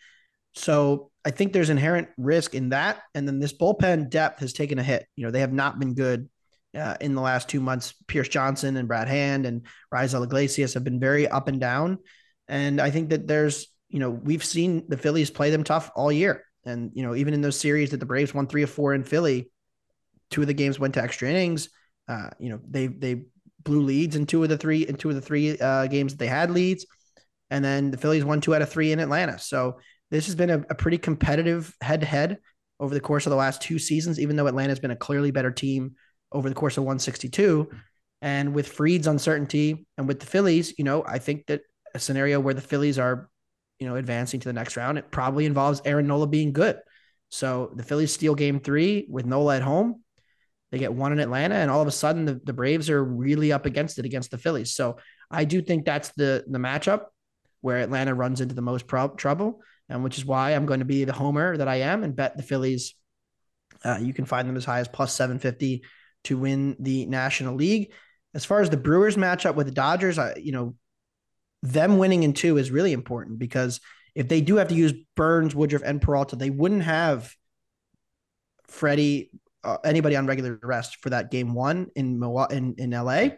[0.56, 3.02] So I think there's inherent risk in that.
[3.14, 5.06] And then this bullpen depth has taken a hit.
[5.14, 6.28] You know, they have not been good
[6.76, 7.94] uh, in the last two months.
[8.08, 9.64] Pierce Johnson and Brad Hand and
[9.94, 11.98] Raisel Iglesias have been very up and down.
[12.48, 16.10] And I think that there's, you know, we've seen the Phillies play them tough all
[16.10, 16.44] year.
[16.64, 19.04] And, you know, even in those series that the Braves won three or four in
[19.04, 19.51] Philly,
[20.32, 21.68] two of the games went to extra innings.
[22.08, 23.22] Uh, you know, they, they
[23.62, 26.18] blew leads in two of the three, in two of the three uh, games that
[26.18, 26.86] they had leads.
[27.50, 29.38] And then the Phillies won two out of three in Atlanta.
[29.38, 29.78] So
[30.10, 32.38] this has been a, a pretty competitive head to head
[32.80, 35.50] over the course of the last two seasons, even though Atlanta's been a clearly better
[35.50, 35.94] team
[36.32, 37.70] over the course of 162.
[38.20, 41.62] And with Fried's uncertainty and with the Phillies, you know, I think that
[41.94, 43.28] a scenario where the Phillies are,
[43.78, 46.78] you know, advancing to the next round, it probably involves Aaron Nola being good.
[47.30, 50.01] So the Phillies steal game three with Nola at home.
[50.72, 53.52] They get one in Atlanta, and all of a sudden the, the Braves are really
[53.52, 54.74] up against it against the Phillies.
[54.74, 54.96] So
[55.30, 57.04] I do think that's the the matchup
[57.60, 61.04] where Atlanta runs into the most trouble and which is why I'm going to be
[61.04, 62.94] the homer that I am and bet the Phillies.
[63.84, 65.82] Uh, you can find them as high as plus 750
[66.24, 67.92] to win the National League.
[68.34, 70.74] As far as the Brewers matchup with the Dodgers, I, you know,
[71.62, 73.80] them winning in two is really important because
[74.14, 77.34] if they do have to use Burnes, Woodruff, and Peralta, they wouldn't have
[78.68, 79.30] Freddy,
[79.64, 83.28] uh, anybody on regular rest for that game one in in, in LA.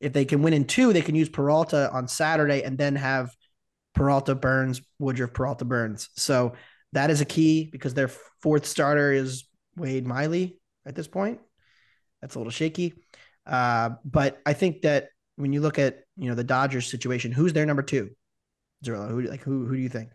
[0.00, 3.34] If they can win in two, they can use Peralta on Saturday and then have
[3.94, 6.08] Peralta, Burnes, Woodruff, Peralta, Burnes.
[6.16, 6.54] So
[6.92, 8.08] that is a key because their
[8.40, 9.44] fourth starter is
[9.76, 11.40] Wade Miley at this point.
[12.20, 12.94] That's a little shaky.
[13.46, 17.52] Uh, but I think that when you look at you know the Dodgers situation, who's
[17.52, 18.10] their number two?
[18.84, 20.10] Zerillo, who like who who do you think?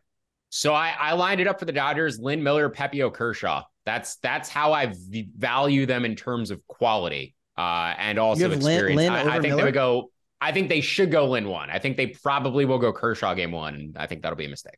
[0.50, 3.64] So I, I lined it up for the Dodgers: Lynn Miller, Pepiot Kershaw.
[3.86, 8.98] That's that's how I v- value them in terms of quality uh, and also experience.
[8.98, 9.58] Lynn, Lynn I, I, think Miller?
[9.58, 10.12] they would go.
[10.42, 11.70] I think they should go Lynn one.
[11.70, 13.94] I think they probably will go Kershaw game one.
[13.96, 14.78] I think that'll be a mistake.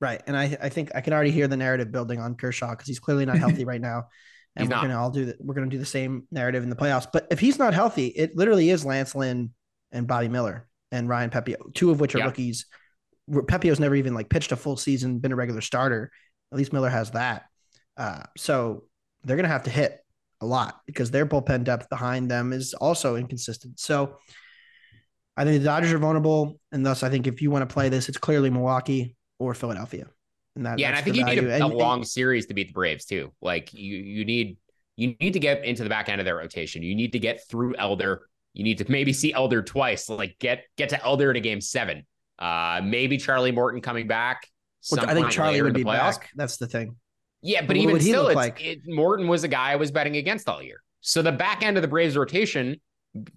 [0.00, 2.86] Right, and I I think I can already hear the narrative building on Kershaw because
[2.86, 4.08] he's clearly not healthy right now,
[4.54, 4.82] and he's we're not.
[4.82, 5.36] gonna all do that.
[5.40, 7.06] We're gonna do the same narrative in the playoffs.
[7.10, 9.50] But if he's not healthy, it literally is Lance Lynn
[9.90, 12.26] and Bobby Miller and Ryan Pepiot, two of which are yeah.
[12.26, 12.66] rookies.
[13.48, 16.12] Pepiot's never even like pitched a full season, been a regular starter.
[16.52, 17.46] At least Miller has that.
[17.96, 18.84] Uh, so
[19.24, 20.00] they're gonna have to hit
[20.40, 23.80] a lot because their bullpen depth behind them is also inconsistent.
[23.80, 24.16] So
[25.36, 27.88] I think the Dodgers are vulnerable, and thus I think if you want to play
[27.88, 30.06] this, it's clearly Milwaukee or Philadelphia.
[30.54, 31.42] And that, yeah, and I think you value.
[31.42, 33.32] need a, a long series to beat the Braves too.
[33.42, 34.56] Like you, you need
[34.96, 36.82] you need to get into the back end of their rotation.
[36.82, 38.26] You need to get through Elder.
[38.54, 40.08] You need to maybe see Elder twice.
[40.08, 42.06] Like get get to Elder in a game seven.
[42.38, 44.48] Uh, maybe Charlie Morton coming back.
[44.98, 46.30] I think Charlie would be back.
[46.34, 46.96] That's the thing.
[47.46, 48.64] Yeah, but, even still, it's, like?
[48.64, 50.82] it, Morton was a guy I was betting against all year.
[51.00, 52.80] So the back end of the Braves rotation,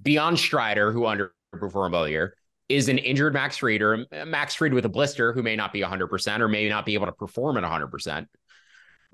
[0.01, 2.36] beyond Strider, who underperformed all year,
[2.70, 5.72] is an injured Max Fried or uh, Max Fried with a blister who may not
[5.72, 8.26] be 100% or may not be able to perform at 100%.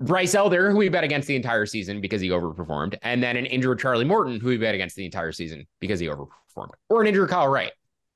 [0.00, 3.46] Bryce Elder, who we bet against the entire season because he overperformed, and then an
[3.46, 7.06] injured Charlie Morton, who we bet against the entire season because he overperformed, or an
[7.06, 7.72] injured Kyle Wright.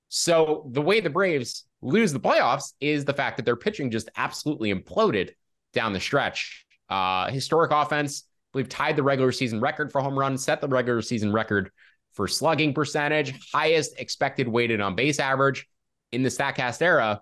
[0.09, 4.09] So the way the Braves lose the playoffs is the fact that their pitching just
[4.17, 5.31] absolutely imploded
[5.73, 6.67] down the stretch.
[6.91, 10.69] Uh, historic offense, I believe tied the regular season record for home runs, set the
[10.69, 11.71] regular season record
[12.13, 15.69] for slugging percentage, highest expected weighted on base average
[16.11, 17.21] in the StatCast era.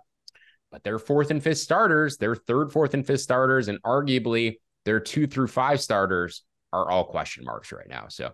[0.71, 5.01] But their fourth and fifth starters, their third, fourth, and fifth starters, and arguably their
[5.01, 6.43] two through five starters
[6.73, 8.07] are all question marks right now.
[8.09, 8.33] So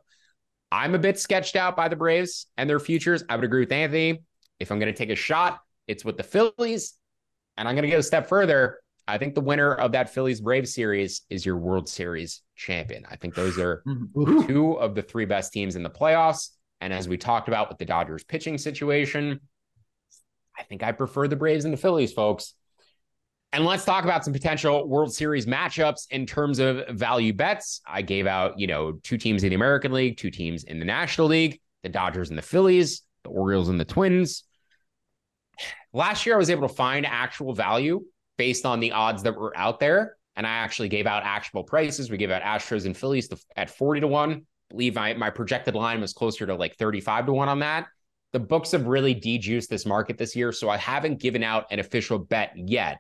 [0.70, 3.22] I'm a bit sketched out by the Braves and their futures.
[3.28, 4.22] I would agree with Anthony.
[4.59, 6.95] If I'm going to take a shot, it's with the Phillies.
[7.57, 8.78] And I'm going to go a step further.
[9.07, 13.05] I think the winner of that Phillies Braves series is your World Series champion.
[13.11, 14.46] I think those are mm-hmm.
[14.46, 16.50] two of the three best teams in the playoffs.
[16.80, 19.40] And as we talked about with the Dodgers pitching situation,
[20.59, 22.55] I think I prefer the Braves and the Phillies, folks.
[23.52, 27.80] And let's talk about some potential World Series matchups in terms of value bets.
[27.86, 30.84] I gave out, you know, two teams in the American League, two teams in the
[30.84, 34.44] National League, the Dodgers and the Phillies, the Orioles and the Twins.
[35.92, 38.05] Last year, I was able to find actual value
[38.37, 40.16] based on the odds that were out there.
[40.37, 42.11] And I actually gave out actual prices.
[42.11, 44.32] We gave out Astros and Phillies at 40 to 1.
[44.32, 47.87] I believe my, my projected line was closer to like 35 to 1 on that.
[48.32, 50.51] The books have really dejuiced this market this year.
[50.51, 52.99] So I haven't given out an official bet yet.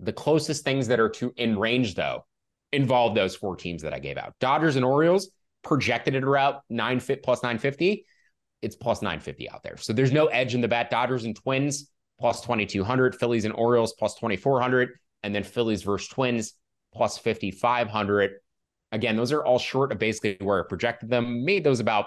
[0.00, 2.26] The closest things that are to in range, though,
[2.72, 4.34] involve those four teams that I gave out.
[4.38, 5.30] Dodgers and Orioles
[5.62, 8.04] projected it around 9 fit plus 950.
[8.62, 9.76] It's plus 950 out there.
[9.78, 10.90] So there's no edge in the bet.
[10.90, 11.90] Dodgers and Twins
[12.20, 14.90] plus 2200, Phillies and Orioles plus 2400,
[15.22, 16.54] and then Phillies versus Twins
[16.94, 18.32] plus 5500.
[18.92, 21.44] Again, those are all short of basically where I projected them.
[21.44, 22.06] Made those about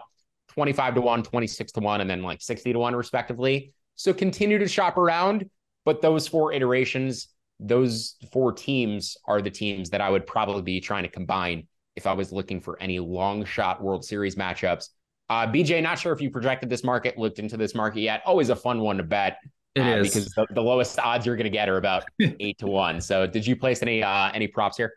[0.50, 3.74] 25 to 1, 26 to 1, and then like 60 to 1, respectively.
[3.96, 5.50] So continue to shop around.
[5.86, 10.80] But those four iterations, those four teams are the teams that I would probably be
[10.80, 14.90] trying to combine if I was looking for any long shot World Series matchups.
[15.30, 18.22] Uh, BJ, not sure if you projected this market, looked into this market yet.
[18.26, 19.38] Always a fun one to bet.
[19.76, 22.60] It uh, is because the, the, lowest odds you're going to get are about eight
[22.60, 23.02] to one.
[23.02, 24.94] So, did you place any uh, any props here?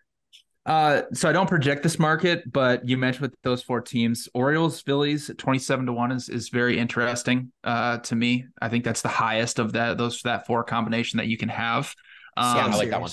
[0.66, 4.80] Uh, so I don't project this market, but you mentioned with those four teams, Orioles,
[4.80, 8.46] Phillies, twenty-seven to one is is very interesting uh, to me.
[8.60, 11.94] I think that's the highest of that those that four combination that you can have.
[12.36, 13.10] Um, yeah, I like that one.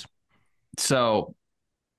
[0.77, 1.35] So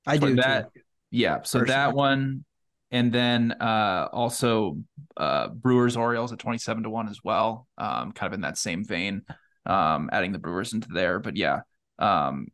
[0.07, 0.75] I do that.
[0.75, 0.81] Too.
[1.13, 1.67] Yeah, so Personally.
[1.69, 2.45] that one,
[2.91, 4.79] and then uh, also
[5.17, 7.69] uh, Brewers, Orioles at twenty-seven to one as well.
[7.79, 9.23] Um, kind of in that same vein
[9.67, 11.19] um, adding the Brewers into there.
[11.19, 11.61] But yeah,
[11.99, 12.49] um,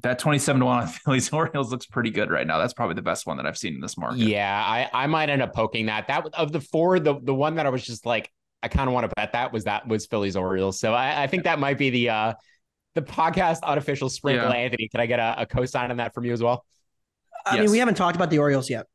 [0.00, 2.58] that 27 to 1 on Phillies Orioles looks pretty good right now.
[2.58, 4.20] That's probably the best one that I've seen in this market.
[4.20, 6.08] Yeah, I, I might end up poking that.
[6.08, 8.30] That of the four, the the one that I was just like,
[8.62, 10.80] I kind of want to bet that was that was Phillies Orioles.
[10.80, 12.34] So I, I think that might be the uh
[12.94, 14.48] the podcast unofficial sprinkle.
[14.48, 14.56] Yeah.
[14.56, 16.64] Anthony, can I get a, a co-sign on that from you as well?
[17.46, 17.62] I yes.
[17.62, 18.86] mean, we haven't talked about the Orioles yet.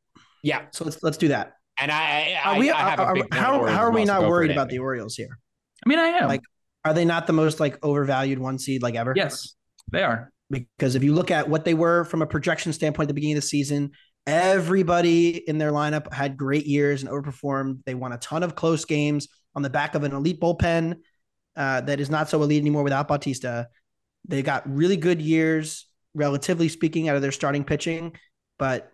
[0.42, 0.66] Yeah.
[0.70, 1.54] So let's let's do that.
[1.80, 4.50] And I, I, we, I have are, a big how, how are we not worried
[4.50, 5.38] about the Orioles here?
[5.84, 6.28] I mean, I am.
[6.28, 6.40] Like
[6.88, 9.12] are they not the most like overvalued one seed like ever?
[9.14, 9.54] Yes.
[9.90, 10.30] They are.
[10.50, 13.36] Because if you look at what they were from a projection standpoint at the beginning
[13.36, 13.92] of the season,
[14.26, 17.80] everybody in their lineup had great years and overperformed.
[17.84, 20.96] They won a ton of close games on the back of an elite bullpen
[21.56, 23.68] uh, that is not so elite anymore without Bautista.
[24.26, 28.16] They got really good years, relatively speaking, out of their starting pitching.
[28.58, 28.92] But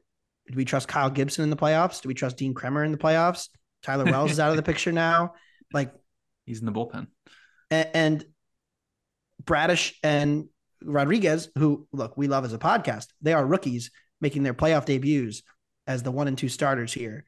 [0.49, 2.01] do we trust Kyle Gibson in the playoffs?
[2.01, 3.49] Do we trust Dean Kremer in the playoffs?
[3.83, 5.35] Tyler Wells is out of the picture now.
[5.73, 5.93] Like
[6.47, 7.09] he's in the bullpen.
[7.71, 8.25] And,
[9.45, 10.49] Bradish and
[10.83, 13.91] Rodriguez, who look, we love as a podcast, they are rookies
[14.21, 15.43] making their playoff debuts
[15.87, 17.25] as the one and two starters here.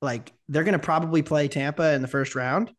[0.00, 2.72] Like they're going to probably play Tampa in the first round.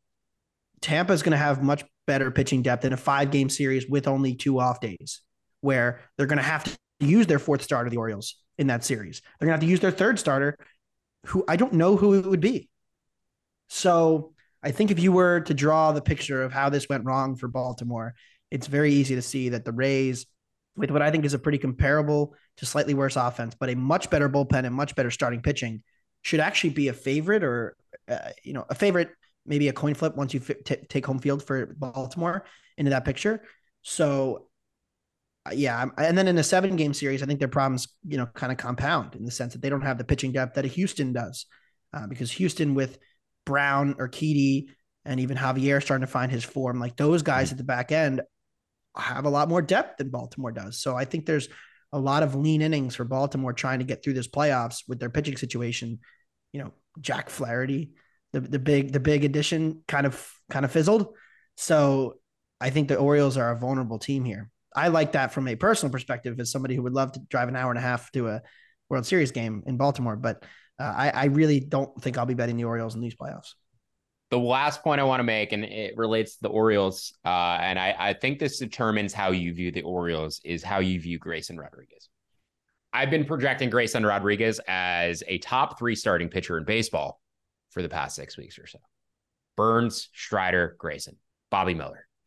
[0.82, 4.08] Tampa is going to have much better pitching depth in a five game series with
[4.08, 5.22] only two off days,
[5.62, 9.22] where they're going to have to use their fourth starter, the Orioles, in that series.
[9.40, 10.58] They're going to have to use their third starter,
[11.28, 12.70] who I don't know who it would be.
[13.70, 14.35] So
[14.66, 17.47] I think if you were to draw the picture of how this went wrong for
[17.47, 18.16] Baltimore,
[18.49, 20.26] it's very easy to see that the Rays,
[20.76, 24.09] with what I think is a pretty comparable to slightly worse offense, but a much
[24.09, 25.84] better bullpen and much better starting pitching,
[26.24, 27.78] should actually be a favorite or
[28.09, 29.09] uh, you know a favorite,
[29.45, 32.45] maybe a coin flip once you f- t- take home field for Baltimore
[32.78, 33.43] into that picture.
[33.84, 34.47] So
[35.45, 38.26] uh, yeah, and then in a seven game series, I think their problems you know
[38.26, 40.70] kind of compound in the sense that they don't have the pitching depth that a
[40.70, 41.45] Houston does,
[41.93, 42.97] uh, because Houston with
[43.46, 44.68] Brown, Urquidy,
[45.06, 48.22] and even Javier starting to find his form, like those guys at the back end
[48.98, 50.80] have a lot more depth than Baltimore does.
[50.80, 51.50] So I think there's
[51.91, 55.10] a lot of lean innings for Baltimore trying to get through this playoffs with their
[55.10, 56.00] pitching situation.
[56.52, 57.91] You know, Jack Flaherty,
[58.34, 61.16] the the big the big addition kind of kind of fizzled.
[61.58, 62.16] So
[62.60, 64.50] I think the Orioles are a vulnerable team here.
[64.76, 67.56] I like that from a personal perspective as somebody who would love to drive an
[67.56, 68.41] hour and a half to a
[68.89, 70.43] World Series game in Baltimore, but
[70.80, 73.54] uh, I, I really don't think I'll be betting the Orioles in these playoffs
[74.32, 77.78] the last point I want to make, and it relates to the Orioles, uh, and
[77.78, 81.58] I, I think this determines how you view the Orioles, is how you view Grayson
[81.58, 82.10] Rodriguez.
[82.92, 87.22] I've been projecting Grayson Rodriguez as a top three starting pitcher in baseball
[87.70, 88.80] for the past six weeks or so.
[89.58, 91.18] Burnes, Strider, Grayson,
[91.50, 92.08] Bobby Miller.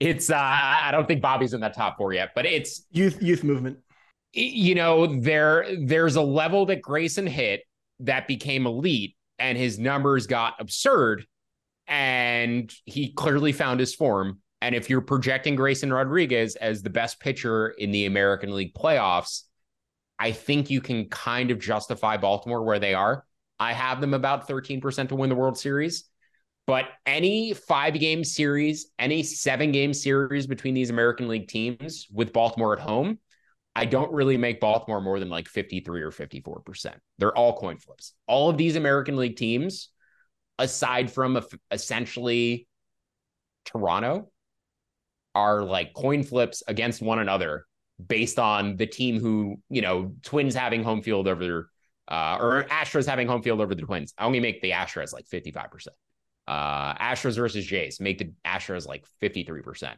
[0.00, 3.44] It's uh, I don't think Bobby's in that top four yet, but it's youth youth
[3.44, 3.78] movement.
[4.32, 7.62] You know, there there's a level that Grayson hit
[8.00, 11.26] that became elite and his numbers got absurd
[11.86, 14.40] and he clearly found his form.
[14.60, 19.42] And if you're projecting Grayson Rodriguez as the best pitcher in the American League playoffs,
[20.18, 23.26] I think you can kind of justify Baltimore where they are.
[23.58, 26.04] I have them about 13% to win the World Series.
[26.66, 32.32] But any five game series, any seven game series between these American League teams with
[32.32, 33.18] Baltimore at home,
[33.74, 36.94] I don't really make Baltimore more than like 53 or 54%.
[37.18, 38.12] They're all coin flips.
[38.26, 39.88] All of these American League teams,
[40.58, 42.68] aside from essentially
[43.64, 44.30] Toronto,
[45.34, 47.64] are like coin flips against one another
[48.06, 51.70] based on the team who, you know, Twins having home field over
[52.08, 54.12] uh, or Astros having home field over the Twins.
[54.18, 55.88] I only make the Astros like 55%.
[56.46, 59.94] Uh, Astros versus Jays make the Astros like 53%.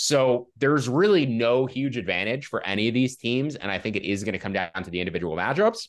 [0.00, 3.56] So there's really no huge advantage for any of these teams.
[3.56, 5.88] And I think it is going to come down to the individual matchups.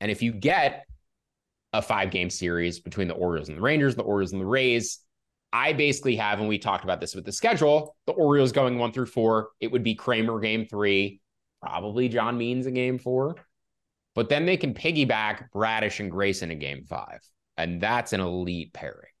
[0.00, 0.84] And if you get
[1.72, 4.98] a five game series between the Orioles and the Rangers, the Orioles and the Rays,
[5.52, 8.90] I basically have, and we talked about this with the schedule, the Orioles going one
[8.90, 9.50] through four.
[9.60, 11.20] It would be Kremer game three,
[11.60, 13.36] probably John Means in game four.
[14.16, 17.20] But then they can piggyback Bradish and Grayson in game five.
[17.56, 19.12] And that's an elite pairing.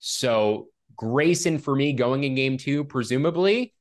[0.00, 3.72] So Grayson for me going in game two, presumably,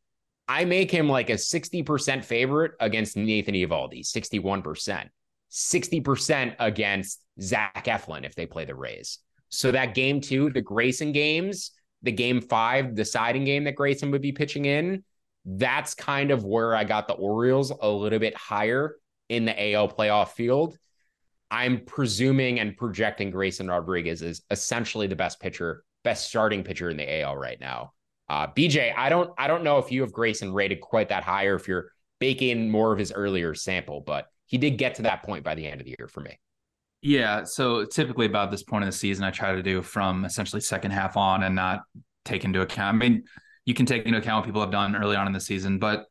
[0.47, 5.09] I make him like a 60% favorite against Nathan Eovaldi, 61%,
[5.51, 9.19] 60% against Zach Eflin if they play the Rays.
[9.49, 11.71] So that game two, the Grayson games,
[12.03, 15.03] the game five, the deciding game that Grayson would be pitching in,
[15.45, 18.97] that's kind of where I got the Orioles a little bit higher
[19.29, 20.77] in the AL playoff field.
[21.49, 26.95] I'm presuming and projecting Grayson Rodriguez is essentially the best pitcher best starting pitcher in
[26.95, 27.91] the AL right now.
[28.29, 31.45] Uh, BJ, I don't I don't know if you have Grayson rated quite that high
[31.45, 35.23] or if you're baking more of his earlier sample, but he did get to that
[35.23, 36.39] point by the end of the year for me.
[37.01, 37.43] Yeah.
[37.43, 40.91] So typically about this point in the season, I try to do from essentially second
[40.91, 41.81] half on and not
[42.23, 42.95] take into account.
[42.95, 43.23] I mean,
[43.65, 46.05] you can take into account what people have done early on in the season, but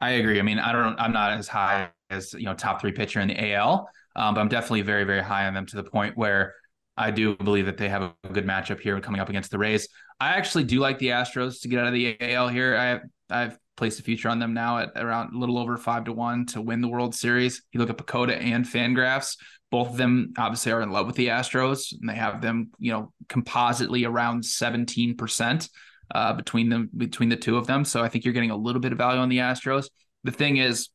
[0.00, 0.38] I agree.
[0.38, 3.28] I mean, I don't I'm not as high as you know top three pitcher in
[3.28, 6.54] the AL, um, but I'm definitely very very high on them to the point where
[6.96, 9.88] I do believe that they have a good matchup here coming up against the Rays.
[10.18, 12.76] I actually do like the Astros to get out of the AL here.
[12.76, 13.00] I
[13.42, 16.46] I've placed a future on them now at around a little over five to one
[16.46, 17.62] to win the World Series.
[17.72, 19.36] You look at PECOTA and Fangraphs,
[19.70, 22.92] both of them obviously are in love with the Astros, and they have them, you
[22.92, 25.68] know, compositely around seventeen percent.
[26.14, 27.84] uh, between them between the two of them.
[27.84, 29.88] So I think you're getting a little bit of value on the Astros.
[30.24, 30.88] The thing is,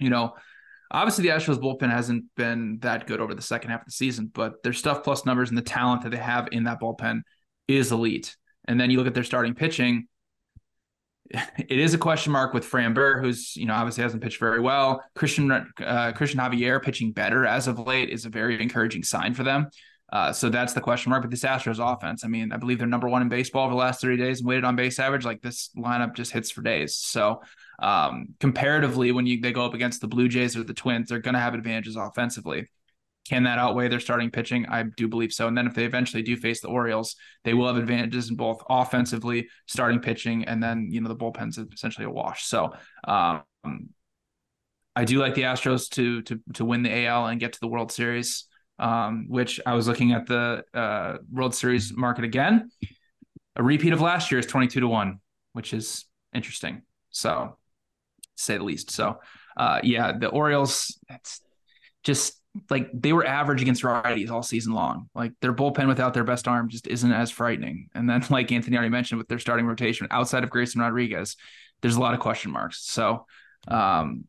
[0.00, 0.34] you know,
[0.90, 4.30] obviously the Astros bullpen hasn't been that good over the second half of the season,
[4.32, 7.22] but their stuff plus numbers and the talent that they have in that bullpen
[7.68, 8.36] is elite.
[8.66, 10.08] And then you look at their starting pitching.
[11.56, 15.02] It is a question mark with Framber, who's you know obviously hasn't pitched very well.
[15.16, 19.42] Cristian uh, Cristian Javier pitching better as of late is a very encouraging sign for
[19.42, 19.68] them.
[20.12, 21.22] Uh, so that's the question mark.
[21.22, 23.78] But this Astros offense, I mean, I believe they're number one in baseball over the
[23.78, 25.24] last 30 days and weighted on base average.
[25.24, 26.96] Like this lineup just hits for days.
[26.96, 27.42] So
[27.80, 31.18] um, comparatively, when you they go up against the Blue Jays or the Twins, they're
[31.18, 32.68] going to have advantages offensively.
[33.28, 34.66] Can that outweigh their starting pitching?
[34.66, 35.48] I do believe so.
[35.48, 38.62] And then if they eventually do face the Orioles, they will have advantages in both
[38.68, 42.44] offensively, starting pitching, and then you know the bullpen's essentially a wash.
[42.44, 42.74] So
[43.08, 43.42] um,
[44.94, 47.66] I do like the Astros to to to win the AL and get to the
[47.66, 48.44] World Series
[48.78, 52.70] um, which I was looking at the uh, World Series market again.
[53.56, 55.20] A repeat of last year is 22 to 1,
[55.52, 56.82] which is interesting.
[57.10, 57.56] So,
[58.34, 58.90] say the least.
[58.90, 59.20] So,
[59.56, 61.40] uh, yeah, the Orioles, that's
[62.02, 65.08] just like they were average against righties all season long.
[65.14, 67.88] Like their bullpen without their best arm just isn't as frightening.
[67.94, 71.36] And then, like Anthony already mentioned, with their starting rotation outside of Grayson Rodriguez,
[71.80, 72.84] there's a lot of question marks.
[72.84, 73.26] So,
[73.68, 74.24] um,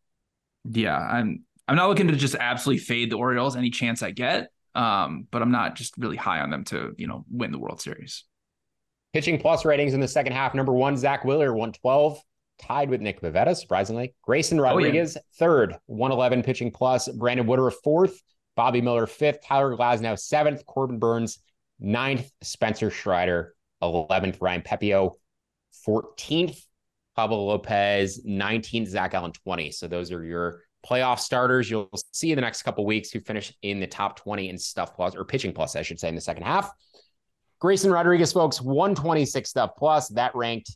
[0.70, 4.50] yeah, I'm I'm not looking to just absolutely fade the Orioles any chance I get.
[4.76, 7.82] Um, but I'm not just really high on them to, you know, win the World
[7.82, 8.26] Series.
[9.14, 10.54] Pitching plus ratings in the second half.
[10.54, 12.20] Number one, Zack Wheeler, 112,
[12.60, 14.14] tied with Nick Pivetta, surprisingly.
[14.22, 15.38] Grayson Rodriguez, oh, yeah.
[15.40, 17.08] third, 111 pitching plus.
[17.08, 18.22] Brandon Woodruff, fourth.
[18.58, 19.40] Bobby Miller, fifth.
[19.46, 20.66] Tyler Glasnow, seventh.
[20.66, 21.40] Corbin Burnes,
[21.80, 22.30] ninth.
[22.42, 24.42] Spencer Strider, 11th.
[24.42, 25.14] Ryan Pepiot,
[25.88, 26.62] 14th.
[27.16, 28.88] Pablo Lopez, 19th.
[28.88, 29.72] Zac Gallen, 20.
[29.72, 31.70] So those are your playoff starters.
[31.70, 34.96] You'll see in the next couple weeks who finish in the top 20 in stuff
[34.96, 36.72] plus or pitching plus, I should say, in the second half.
[37.60, 40.10] Grayson Rodriguez, folks, 126 stuff plus.
[40.10, 40.76] That ranked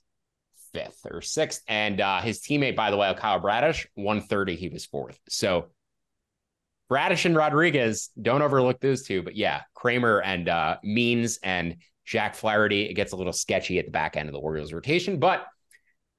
[0.74, 1.62] fifth or sixth.
[1.68, 4.55] And uh, his teammate, by the way, Kyle Bradish, 130.
[4.55, 5.20] He was fourth.
[5.30, 5.68] So
[6.88, 9.22] Bradish and Rodriguez, don't overlook those two.
[9.22, 13.86] But yeah, Kremer and uh, Means and Jack Flaherty, it gets a little sketchy at
[13.86, 15.20] the back end of the Orioles rotation.
[15.20, 15.45] But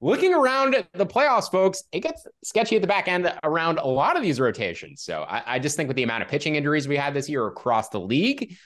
[0.00, 4.16] looking around the playoffs, folks, it gets sketchy at the back end around a lot
[4.16, 5.02] of these rotations.
[5.02, 7.46] So I, I, just think with the amount of pitching injuries we had this year
[7.46, 8.56] across the league,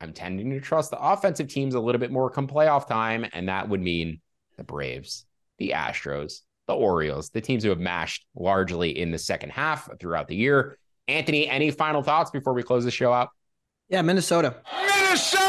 [0.00, 3.26] I'm tending to trust the offensive teams a little bit more come playoff time.
[3.32, 4.20] And that would mean
[4.56, 5.26] the Braves,
[5.58, 10.28] the Astros, the Orioles, the teams who have mashed largely in the second half throughout
[10.28, 10.78] the year.
[11.08, 13.30] Anthony, any final thoughts before we close the show out?
[13.88, 14.54] Yeah, Minnesota.
[14.72, 15.40] Minnesota!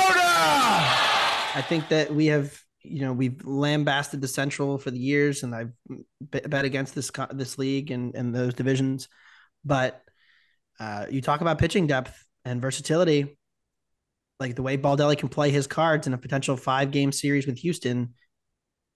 [1.54, 5.54] I think that we have you know we've lambasted the Central for the years, and
[5.56, 5.72] I've
[6.20, 9.08] bet against this this league and and those divisions.
[9.64, 10.02] But
[10.80, 13.38] uh, you talk about pitching depth and versatility,
[14.40, 17.60] like the way Baldelli can play his cards in a potential five game series with
[17.60, 18.14] Houston.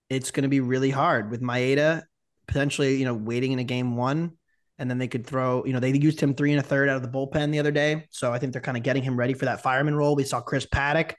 [0.08, 2.02] It's going to be really hard with Maeda
[2.46, 4.32] potentially, you know, waiting in a game one,
[4.78, 5.64] and then they could throw.
[5.64, 7.72] You know, they used him three and a third out of the bullpen the other
[7.72, 10.16] day, so I think they're kind of getting him ready for that fireman role.
[10.16, 11.14] We saw Chris Paddack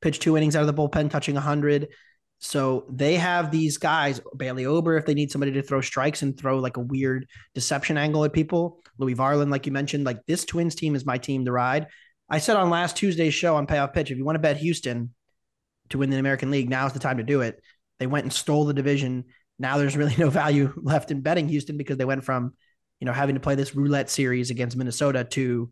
[0.00, 1.88] pitch two innings out of the bullpen, touching 100.
[2.38, 6.38] So they have these guys, Bailey Ober, if they need somebody to throw strikes and
[6.38, 8.82] throw like a weird deception angle at people.
[8.98, 11.86] Louis Varland, like you mentioned, like this Twins team is my team to ride.
[12.28, 15.14] I said on last Tuesday's show on Payoff Pitch, if you want to bet Houston
[15.90, 17.60] to win the American League, now's the time to do it.
[17.98, 19.24] They went and stole the division.
[19.58, 22.54] Now there's really no value left in betting Houston because they went from,
[23.00, 25.70] you know, having to play this roulette series against Minnesota to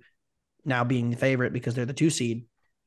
[0.64, 2.46] now being the favorite because they're the two seed.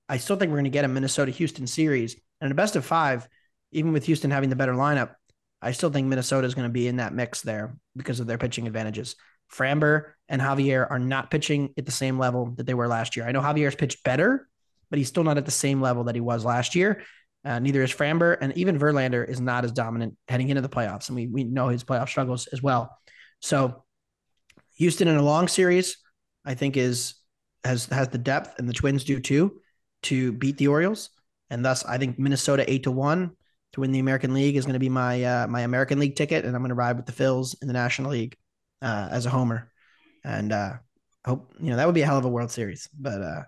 [0.10, 2.86] I still think we're going to get a Minnesota Houston series and a best of
[2.86, 3.28] five
[3.72, 5.16] even with Houston having the better lineup,
[5.62, 8.38] I still think Minnesota is going to be in that mix there because of their
[8.38, 9.16] pitching advantages.
[9.52, 13.26] Framber and Javier are not pitching at the same level that they were last year.
[13.26, 14.48] I know Javier's pitched better,
[14.90, 17.02] but he's still not at the same level that he was last year.
[17.46, 21.08] Uh, neither is Framber, and even Verlander is not as dominant heading into the playoffs.
[21.08, 22.98] And we, we know his playoff struggles as well.
[23.40, 23.86] So
[24.76, 25.98] Houston in a long series,
[26.44, 27.16] I think is
[27.64, 29.62] has has the depth, and the Twins do too,
[30.04, 31.10] to beat the Orioles.
[31.50, 33.37] And thus, I think Minnesota eight to one
[33.74, 36.46] to win the American League is going to be my uh, my American League ticket,
[36.46, 38.36] and I'm going to ride with the Phils in the National League
[38.82, 39.72] uh, as a homer.
[40.24, 40.74] And uh,
[41.26, 42.90] hope you know that would be a hell of a World Series.
[42.98, 43.44] But uh,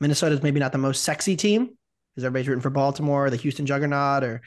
[0.00, 1.70] is maybe not the most sexy team
[2.14, 4.42] because everybody's rooting for Baltimore, the Houston Juggernaut, or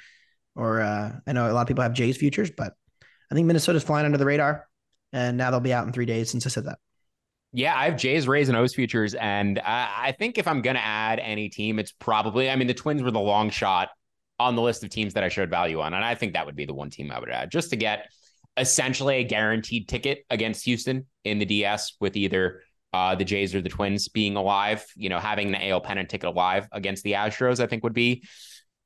[0.56, 2.74] or uh, I know a lot of people have Jays futures, but
[3.32, 4.68] I think Minnesota's flying under the radar,
[5.14, 6.80] and now they'll be out in three days since I said that.
[7.54, 10.76] Yeah, I have Jays, Rays, and O's futures, and I, I think if I'm going
[10.76, 12.50] to add any team, it's probably.
[12.50, 13.90] I mean, the Twins were the long shot
[14.40, 15.94] on the list of teams that I showed value on.
[15.94, 18.08] And I think that would be the one team I would add just to get
[18.56, 22.62] essentially a guaranteed ticket against Houston in the DS with either
[22.94, 24.86] uh, the Jays or the Twins being alive.
[24.96, 28.24] You know, having the AL pennant ticket alive against the Astros, I think would be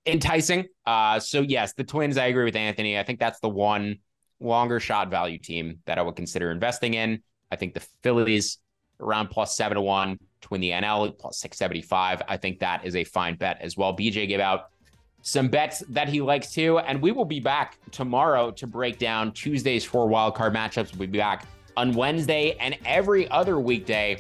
[0.05, 0.65] enticing.
[0.85, 2.17] Uh, so yes, the Twins.
[2.17, 2.97] I agree with Anthony.
[2.97, 3.99] I think that's the one
[4.39, 7.21] longer shot value team that I would consider investing in.
[7.51, 8.57] I think the Phillies
[8.99, 12.21] around plus seven to one to win the NL plus six seventy five.
[12.27, 13.95] I think that is a fine bet as well.
[13.95, 14.65] BJ gave out
[15.22, 19.32] some bets that he likes to, and we will be back tomorrow to break down
[19.32, 20.97] Tuesday's four wildcard matchups.
[20.97, 21.45] We'll be back
[21.78, 24.17] on Wednesday and every other weekday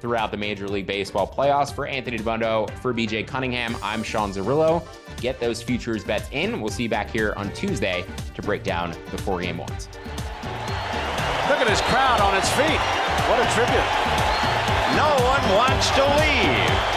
[0.00, 1.72] throughout the Major League Baseball playoffs.
[1.72, 4.86] For Anthony Dabbundo, for BJ Cunningham, I'm Sean Zerillo.
[5.20, 6.60] Get those futures bets in.
[6.60, 9.88] We'll see you back here on Tuesday to break down the four game ones.
[11.48, 12.80] Look at his crowd on its feet.
[13.28, 14.16] What a tribute.
[14.96, 16.95] No one wants to leave.